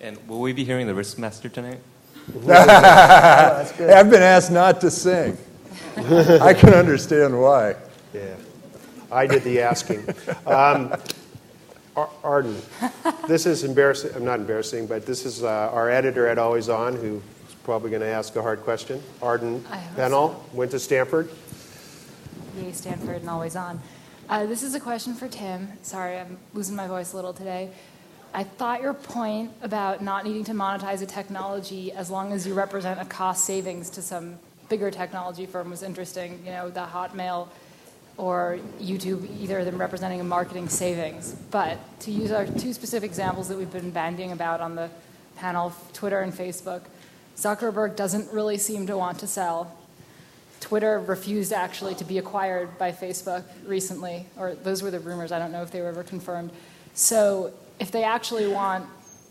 [0.00, 1.80] And will we be hearing the Riskmaster tonight?
[2.48, 5.36] I've been asked not to sing.
[5.96, 7.74] I can understand why.
[8.14, 8.36] Yeah,
[9.10, 10.06] I did the asking.
[10.46, 10.94] Um,
[12.22, 12.56] Arden,
[13.26, 14.12] this is embarrassing.
[14.14, 17.22] I'm not embarrassing, but this is uh, our editor at AlwaysOn, who's
[17.64, 19.02] probably going to ask a hard question.
[19.20, 19.64] Arden
[19.96, 21.28] Pennell went to Stanford.
[22.56, 23.78] Yay, Stanford and AlwaysOn.
[24.30, 25.72] Uh, this is a question for Tim.
[25.82, 27.68] Sorry, I'm losing my voice a little today.
[28.32, 32.54] I thought your point about not needing to monetize a technology as long as you
[32.54, 36.40] represent a cost savings to some bigger technology firm was interesting.
[36.44, 37.48] You know, the Hotmail
[38.18, 41.34] or YouTube, either of them representing a marketing savings.
[41.50, 44.90] But to use our two specific examples that we've been bandying about on the
[45.38, 46.82] panel, Twitter and Facebook,
[47.36, 49.76] Zuckerberg doesn't really seem to want to sell.
[50.60, 55.32] Twitter refused actually to be acquired by Facebook recently, or those were the rumors.
[55.32, 56.50] I don't know if they were ever confirmed.
[56.94, 58.86] So if they actually want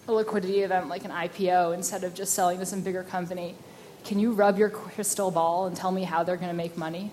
[0.07, 3.55] a liquidity event like an IPO instead of just selling to some bigger company,
[4.03, 7.11] can you rub your crystal ball and tell me how they're going to make money?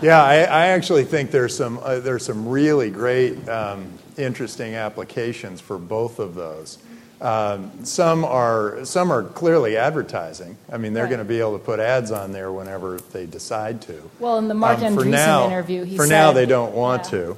[0.00, 5.60] Yeah, I, I actually think there's some uh, there's some really great, um, interesting applications
[5.60, 6.78] for both of those.
[7.20, 10.56] Um, some are some are clearly advertising.
[10.70, 11.10] I mean, they're Right.
[11.10, 14.08] going to be able to put ads on there whenever they decide to.
[14.20, 16.74] Well, in the Mark Um, for Andreessen now, interview, he for said, now they don't
[16.74, 17.34] want Yeah.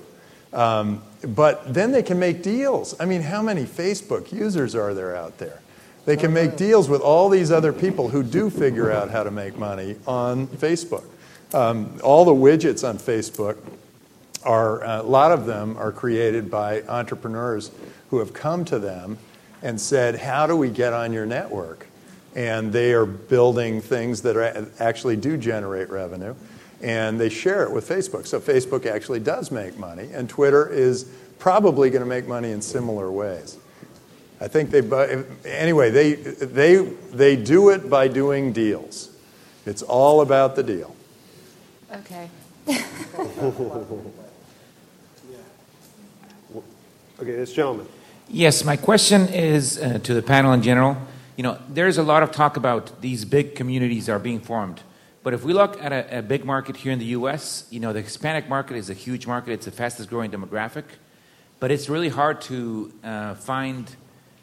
[0.52, 0.58] to.
[0.60, 2.94] Um, but then they can make deals.
[3.00, 5.60] I mean, how many Facebook users are there out there?
[6.06, 9.30] They can make deals with all these other people who do figure out how to
[9.30, 11.04] make money on Facebook.
[11.54, 13.56] Um, all the widgets on Facebook
[14.44, 17.70] are uh, a lot of them are created by entrepreneurs
[18.10, 19.18] who have come to them
[19.62, 21.86] and said, "How do we get on your network?"
[22.34, 26.34] And they are building things that are, actually do generate revenue,
[26.80, 28.26] and they share it with Facebook.
[28.26, 32.62] So Facebook actually does make money, and Twitter is probably going to make money in
[32.62, 33.56] similar ways.
[34.40, 39.10] I think they, bu- anyway, they, they, they do it by doing deals.
[39.66, 40.96] It's all about the deal.
[41.92, 42.30] Okay.
[47.20, 47.86] Okay, this gentleman.
[48.32, 50.96] Yes, my question is uh, to the panel in general.
[51.36, 54.82] You know, there's a lot of talk about these big communities are being formed.
[55.24, 57.92] But if we look at a, a big market here in the U.S., you know,
[57.92, 59.52] the Hispanic market is a huge market.
[59.52, 60.84] It's the fastest growing demographic.
[61.58, 63.90] But it's really hard to uh, find,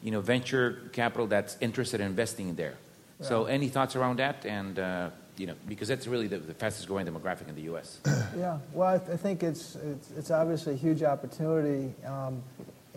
[0.03, 2.75] you know, venture capital that's interested in investing there.
[3.21, 4.45] So any thoughts around that?
[4.45, 7.99] And, uh, you know, because that's really the, the fastest growing demographic in the U.S.
[8.38, 11.95] Yeah, well, I, th- I think it's, it's, it's obviously a huge opportunity.
[12.05, 12.43] Um,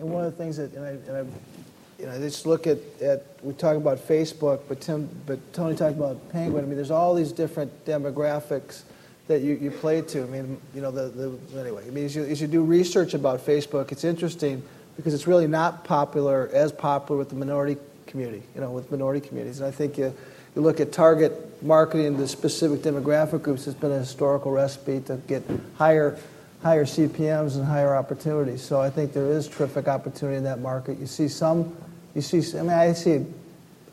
[0.01, 2.79] and one of the things that, and I, and I you know, just look at,
[3.01, 6.63] at, we talk about Facebook, but Tim, but Tony talked about Penguin.
[6.63, 8.81] I mean, there's all these different demographics
[9.27, 10.23] that you, you play to.
[10.23, 11.85] I mean, you know, the, the anyway.
[11.85, 14.63] I mean, as you, as you do research about Facebook, it's interesting
[14.95, 17.77] because it's really not popular as popular with the minority
[18.07, 18.41] community.
[18.55, 20.13] You know, with minority communities, and I think you,
[20.55, 23.67] you look at target marketing to specific demographic groups.
[23.67, 25.43] It's been a historical recipe to get
[25.77, 26.17] higher
[26.63, 28.61] higher CPMS and higher opportunities.
[28.61, 30.99] So I think there is terrific opportunity in that market.
[30.99, 31.75] You see some,
[32.13, 33.25] you see, I mean, I see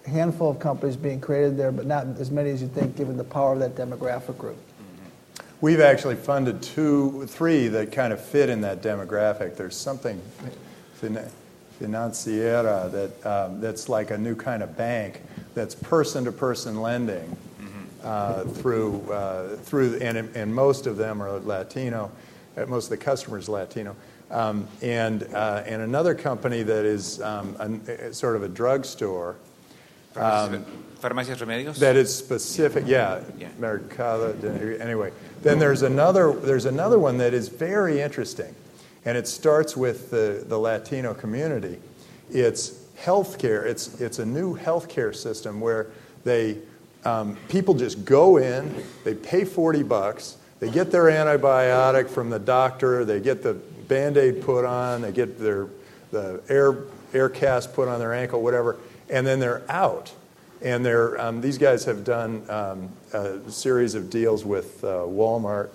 [0.06, 3.16] a handful of companies being created there, but not as many as you think, given
[3.16, 4.58] the power of that demographic group.
[5.60, 9.56] We've actually funded two, three that kind of fit in that demographic.
[9.56, 10.20] There's something,
[10.94, 11.28] fin-
[11.80, 15.22] Financiera, that, um, that's like a new kind of bank
[15.54, 17.36] that's person to person lending
[18.02, 22.10] uh, through, uh, through and, and most of them are Latino,
[22.66, 23.94] most of the customers Latino.
[24.30, 29.36] Um, and, uh, and another company that is um, a, sort of a drugstore
[30.14, 31.76] Farmacias Remedios?
[31.78, 33.48] that is specific, yeah, Yeah.
[33.58, 34.32] Mercado.
[34.32, 38.54] de- Anyway, then there's another there's another one that is very interesting,
[39.04, 41.78] and it starts with the, the Latino community.
[42.30, 43.64] It's healthcare.
[43.64, 45.86] It's it's a new healthcare system where
[46.24, 46.58] they
[47.04, 52.38] um, people just go in, they pay forty bucks, they get their antibiotic from the
[52.38, 55.68] doctor, they get the band-aid put on, they get their
[56.10, 56.76] the air
[57.12, 58.76] air cast put on their ankle, whatever,
[59.08, 60.12] and then they're out.
[60.60, 65.70] And they're, um, these guys have done um, a series of deals with uh, Walmart,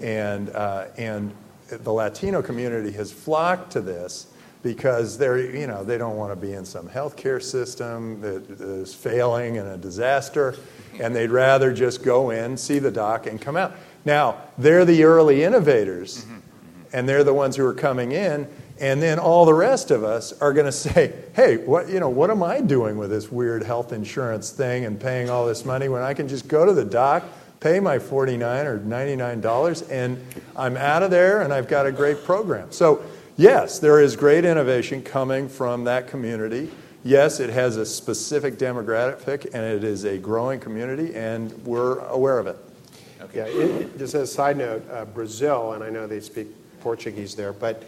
[0.00, 1.32] and, uh, and
[1.68, 4.26] the Latino community has flocked to this
[4.62, 8.94] because they're, you know, they don't want to be in some healthcare system that is
[8.94, 10.54] failing and a disaster,
[11.00, 13.74] and they'd rather just go in, see the doc, and come out.
[14.04, 16.34] Now, they're the early innovators, mm-hmm.
[16.34, 16.96] Mm-hmm.
[16.96, 18.48] and they're the ones who are coming in,
[18.80, 22.08] and then all the rest of us are going to say, "Hey, what you know?
[22.08, 25.88] What am I doing with this weird health insurance thing and paying all this money
[25.88, 27.22] when I can just go to the doc,
[27.60, 30.24] pay my forty-nine or ninety-nine dollars, and
[30.56, 33.02] I'm out of there, and I've got a great program." So,
[33.36, 36.70] yes, there is great innovation coming from that community.
[37.04, 42.38] Yes, it has a specific demographic, and it is a growing community, and we're aware
[42.38, 42.56] of it.
[43.34, 46.48] Yeah, it, it- just as a side note, uh, Brazil, and I know they speak
[46.80, 47.84] Portuguese there, but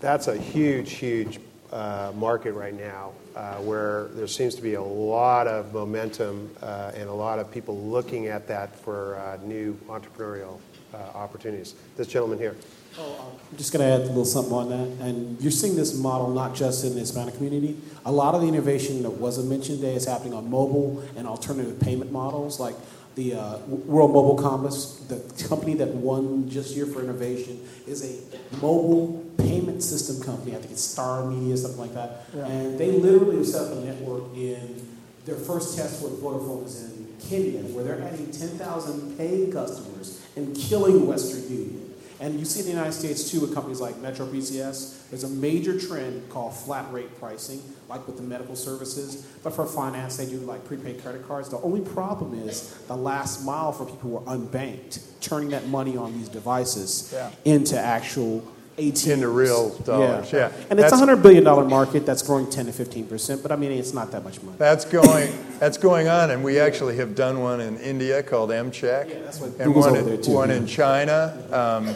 [0.00, 1.40] that's a huge, huge
[1.72, 6.92] uh, market right now uh, where there seems to be a lot of momentum uh,
[6.94, 10.58] and a lot of people looking at that for uh, new entrepreneurial
[10.92, 11.74] uh, opportunities.
[11.96, 12.54] This gentleman here.
[12.96, 15.04] Oh, I'm just going to add a little something on that.
[15.04, 17.76] And you're seeing this model not just in the Hispanic community.
[18.06, 21.80] A lot of the innovation that wasn't mentioned today is happening on mobile and alternative
[21.80, 22.76] payment models, like
[23.14, 28.56] the uh, World Mobile Compass, the company that won just year for innovation, is a
[28.56, 30.56] mobile payment system company.
[30.56, 32.26] I think it's Star Media, something like that.
[32.34, 34.84] And they literally have set up a network in
[35.26, 40.54] their first test with Vodafone is in Kenya, where they're adding 10,000 paid customers and
[40.56, 41.83] killing Western Union.
[42.24, 45.28] And you see in the United States too with companies like Metro PCS, there's a
[45.28, 49.26] major trend called flat rate pricing, like with the medical services.
[49.42, 51.50] But for finance, they do like prepaid credit cards.
[51.50, 55.98] The only problem is the last mile for people who are unbanked, turning that money
[55.98, 57.30] on these devices Yeah.
[57.44, 58.42] into actual
[58.78, 59.06] ATMs.
[59.12, 60.50] Into real dollars, yeah.
[60.70, 63.92] And it's a $100 billion market that's growing 10 to 15%, but I mean, it's
[63.92, 64.56] not that much money.
[64.58, 69.10] That's going, that's going on, and we actually have done one in India called mChek.
[69.10, 70.56] Yeah, that's what and Google's one, in- there, too, one yeah.
[70.56, 71.94] in China, um,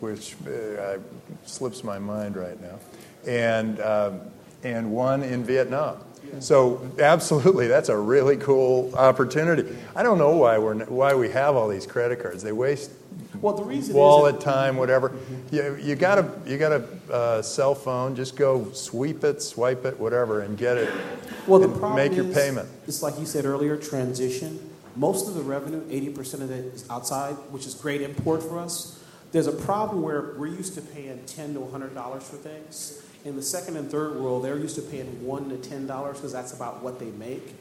[0.00, 0.98] which uh,
[1.44, 2.78] slips my mind right now,
[3.26, 4.20] and, um,
[4.62, 5.98] and one in Vietnam.
[6.40, 9.76] So absolutely, that's a really cool opportunity.
[9.94, 12.42] I don't know why we're why we have all these credit cards.
[12.42, 12.90] They waste
[13.40, 15.14] Well, the reason wallet time, whatever.
[15.50, 18.16] You, you got a you got a uh, cell phone.
[18.16, 20.92] Just go sweep it, swipe it, whatever, and get it.
[21.46, 22.68] Well, the problem make your is, payment.
[22.86, 24.70] It's like you said earlier, transition.
[24.96, 28.98] Most of the revenue, 80% of it is outside, which is great import for us.
[29.32, 33.02] There's a problem where we're used to paying 10 to $100 for things.
[33.24, 36.52] In the second and third world, they're used to paying 1 to $10 because that's
[36.52, 37.54] about what they make.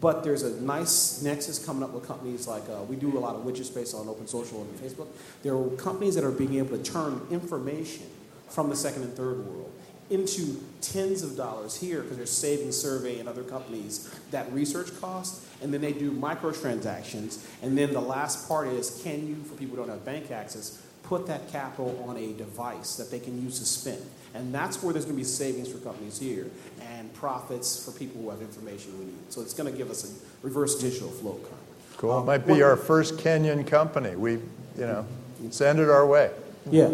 [0.00, 3.36] But there's a nice nexus coming up with companies like uh, we do a lot
[3.36, 5.06] of widget space on Open Social and Facebook.
[5.44, 8.06] There are companies that are being able to turn information
[8.48, 9.72] from the second and third world
[10.10, 15.42] into tens of dollars here because they're saving survey and other companies that research cost
[15.62, 19.74] and then they do microtransactions and then the last part is can you for people
[19.74, 20.82] who don't have bank access
[21.12, 24.00] put that capital on a device that they can use to spend
[24.32, 26.46] and that's where there's going to be savings for companies here
[26.80, 30.00] and profits for people who have information we need so it's going to give us
[30.08, 31.96] a reverse digital flow kind of.
[31.98, 32.12] Cool.
[32.12, 34.16] Um, It might be one- our first Kenyan company.
[34.16, 34.40] We, you
[34.78, 35.04] know,
[35.50, 36.30] send it our way.
[36.70, 36.88] yeah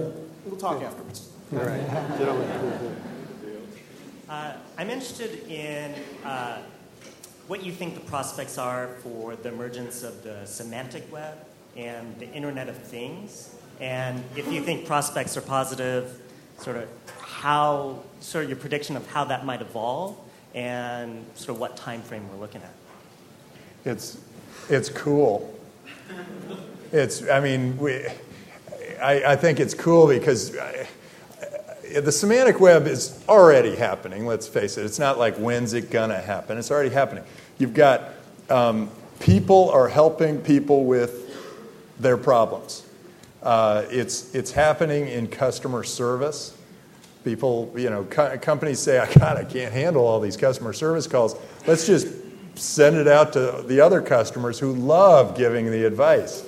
[0.44, 1.28] we'll talk afterwards
[4.28, 6.58] Uh, I'm interested in uh,
[7.46, 11.38] what you think the prospects are for the emergence of the semantic web
[11.76, 16.20] and the Internet of Things, and if you think prospects are positive,
[16.58, 16.88] sort of
[17.20, 20.16] how, sort of your prediction of how that might evolve,
[20.54, 22.72] and sort of what time frame we're looking at.
[23.84, 24.18] It's,
[24.68, 25.54] it's cool.
[26.90, 28.06] It's, I mean, we,
[29.00, 30.88] I, I think it's cool because I,
[32.00, 34.84] the semantic web is already happening, let's face it.
[34.84, 36.58] It's not like when's it to happen.
[36.58, 37.24] It's already happening.
[37.58, 38.10] You've got
[38.50, 41.24] um, people are helping people with
[41.98, 42.87] their problems.
[43.42, 46.56] Uh, it's, it's happening in customer service.
[47.24, 51.36] People, you know, co- companies say, God, I can't handle all these customer service calls.
[51.66, 52.08] Let's just
[52.56, 56.44] send it out to the other customers who love giving the advice.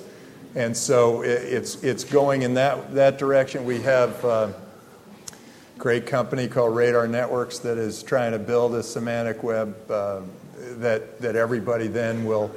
[0.55, 3.63] And so it, it's, it's going in that, that direction.
[3.63, 8.83] We have uh, a great company called Radar Networks that is trying to build a
[8.83, 10.21] semantic web uh,
[10.77, 12.51] that, that everybody then will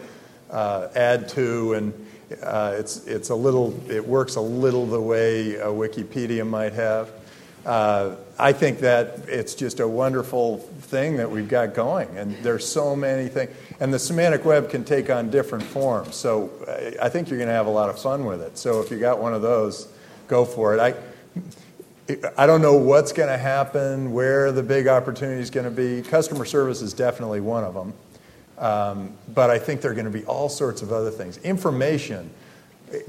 [0.50, 1.74] uh, add to.
[1.74, 2.03] And
[2.42, 7.10] uh, it's, it's a little, it works a little the way a Wikipedia might have.
[7.66, 12.66] Uh, I think that it's just a wonderful thing that we've got going, and there's
[12.66, 13.50] so many things.
[13.80, 17.48] And the semantic web can take on different forms, so I, I think you're going
[17.48, 18.58] to have a lot of fun with it.
[18.58, 19.88] So if you got one of those,
[20.28, 20.80] go for it.
[20.80, 20.94] I,
[22.36, 26.02] I don't know what's going to happen, where the big opportunity is going to be.
[26.02, 27.94] Customer service is definitely one of them.
[28.58, 31.38] Um, but I think there are going to be all sorts of other things.
[31.38, 32.30] Information,
[32.90, 33.08] it,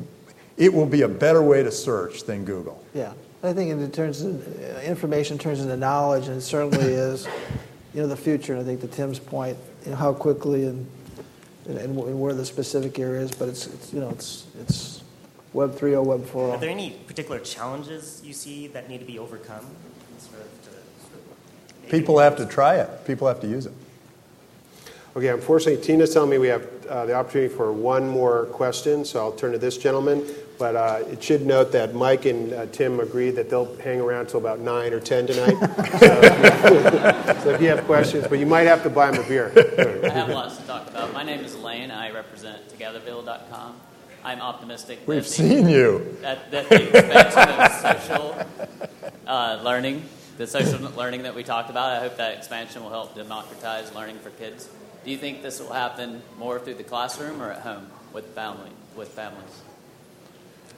[0.57, 2.83] it will be a better way to search than Google.
[2.93, 7.27] Yeah, I think in terms of uh, information turns into knowledge, and it certainly is,
[7.93, 8.53] you know, the future.
[8.53, 10.87] And I think to Tim's point, you know, how quickly and
[11.67, 15.03] and, and where the specific area is, but it's, it's you know it's it's
[15.53, 16.51] Web 3.0, Web 4.0.
[16.51, 19.65] Are there any particular challenges you see that need to be overcome?
[20.19, 21.21] Sort of to, sort
[21.83, 23.73] of People have to try it, people have to use it.
[25.17, 29.21] Okay, unfortunately, Tina's telling me we have uh, the opportunity for one more question, so
[29.21, 30.25] I'll turn to this gentleman.
[30.57, 34.25] But uh, it should note that Mike and uh, Tim agreed that they'll hang around
[34.25, 35.57] until about 9 or 10 tonight.
[35.99, 39.53] so, so if you have questions, but you might have to buy them a beer.
[40.03, 41.13] I have lots to talk about.
[41.13, 41.91] My name is Elaine.
[41.91, 43.75] I represent Togetherville.com.
[44.25, 44.99] I'm optimistic.
[45.05, 46.17] We've the- seen you.
[46.21, 48.47] That, that the expansion of social
[49.27, 50.03] uh, learning,
[50.37, 54.19] the social learning that we talked about, I hope that expansion will help democratize learning
[54.19, 54.67] for kids.
[55.05, 58.71] Do you think this will happen more through the classroom or at home with family
[58.95, 59.61] with families?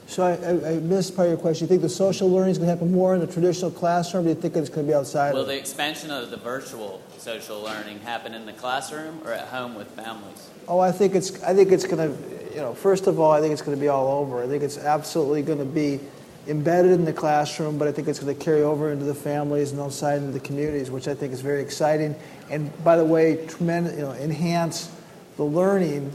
[0.08, 1.68] So I, I, I missed part of your question.
[1.68, 4.24] Do you think the social learning is going to happen more in the traditional classroom,
[4.24, 5.34] or do you think it's going to be outside?
[5.34, 9.76] Will the expansion of the virtual social learning happen in the classroom or at home
[9.76, 10.50] with families?
[10.68, 11.42] Oh, I think it's.
[11.44, 12.38] I think it's going to.
[12.54, 14.44] You know, first of all, I think it's going to be all over.
[14.44, 16.00] I think it's absolutely going to be
[16.48, 19.72] embedded in the classroom, but I think it's going to carry over into the families
[19.72, 22.16] and outside into the communities, which I think is very exciting.
[22.50, 23.96] And by the way, tremendous.
[23.96, 24.92] You know, enhance
[25.36, 26.12] the learning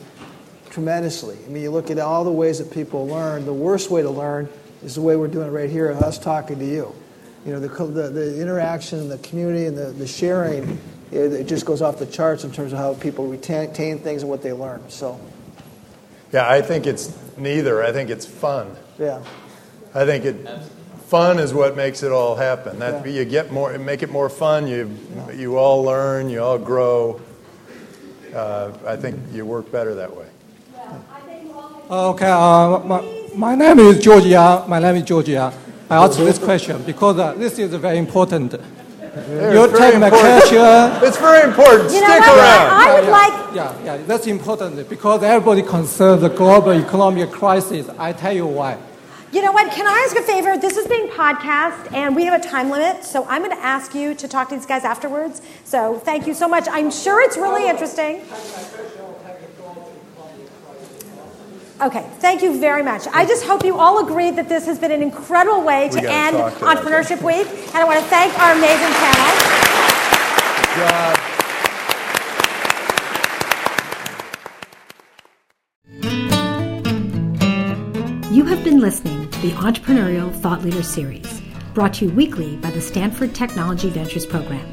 [0.70, 1.38] tremendously.
[1.44, 3.44] I mean, you look at all the ways that people learn.
[3.44, 4.48] The worst way to learn
[4.82, 6.94] is the way we're doing it right here, us talking to you.
[7.44, 10.78] You know, the, the, the interaction, and the community, and the, the sharing,
[11.10, 14.22] it, it, just goes off the charts in terms of how people retain, retain things
[14.22, 14.82] and what they learn.
[14.88, 15.20] So,
[16.32, 17.82] yeah, I think it's neither.
[17.82, 18.74] I think it's fun.
[18.98, 19.22] Yeah.
[19.94, 20.48] I think it
[21.12, 22.78] fun is what makes it all happen.
[22.78, 23.12] That yeah.
[23.12, 24.66] you get more, make it more fun.
[24.66, 25.32] You yeah.
[25.32, 27.20] you all learn, you all grow.
[28.34, 30.28] Uh, I think you work better that way.
[31.90, 33.00] Okay, uh, my,
[33.36, 34.64] my name is Georgia.
[34.66, 35.52] My name is Georgia.
[35.90, 38.54] I ask this question because uh, this is very important.
[38.54, 40.64] Yeah, you take my question.
[41.06, 41.92] It's very important.
[41.92, 42.68] You Stick around.
[42.72, 43.54] I would yeah, like.
[43.54, 47.90] Yeah, yeah, that's important because everybody concerns the global economic crisis.
[47.98, 48.78] I tell you why.
[49.32, 49.72] You know what?
[49.72, 50.58] Can I ask a favor?
[50.58, 53.94] This is being podcast, and we have a time limit, so I'm going to ask
[53.94, 55.40] you to talk to these guys afterwards.
[55.64, 56.68] So thank you so much.
[56.70, 58.20] I'm sure it's really interesting.
[61.80, 63.06] Okay, thank you very much.
[63.14, 66.36] I just hope you all agree that this has been an incredible way to end
[66.36, 67.24] to Entrepreneurship that.
[67.24, 67.46] Week.
[67.74, 69.28] And I want to thank our amazing panel.
[78.30, 81.42] You have been listening to the Entrepreneurial Thought Leader Series,
[81.74, 84.64] brought to you weekly by the Stanford Technology Ventures Program.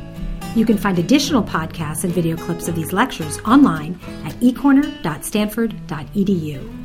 [0.55, 6.78] You can find additional podcasts and video clips of these lectures online at ecorner.stanford.edu.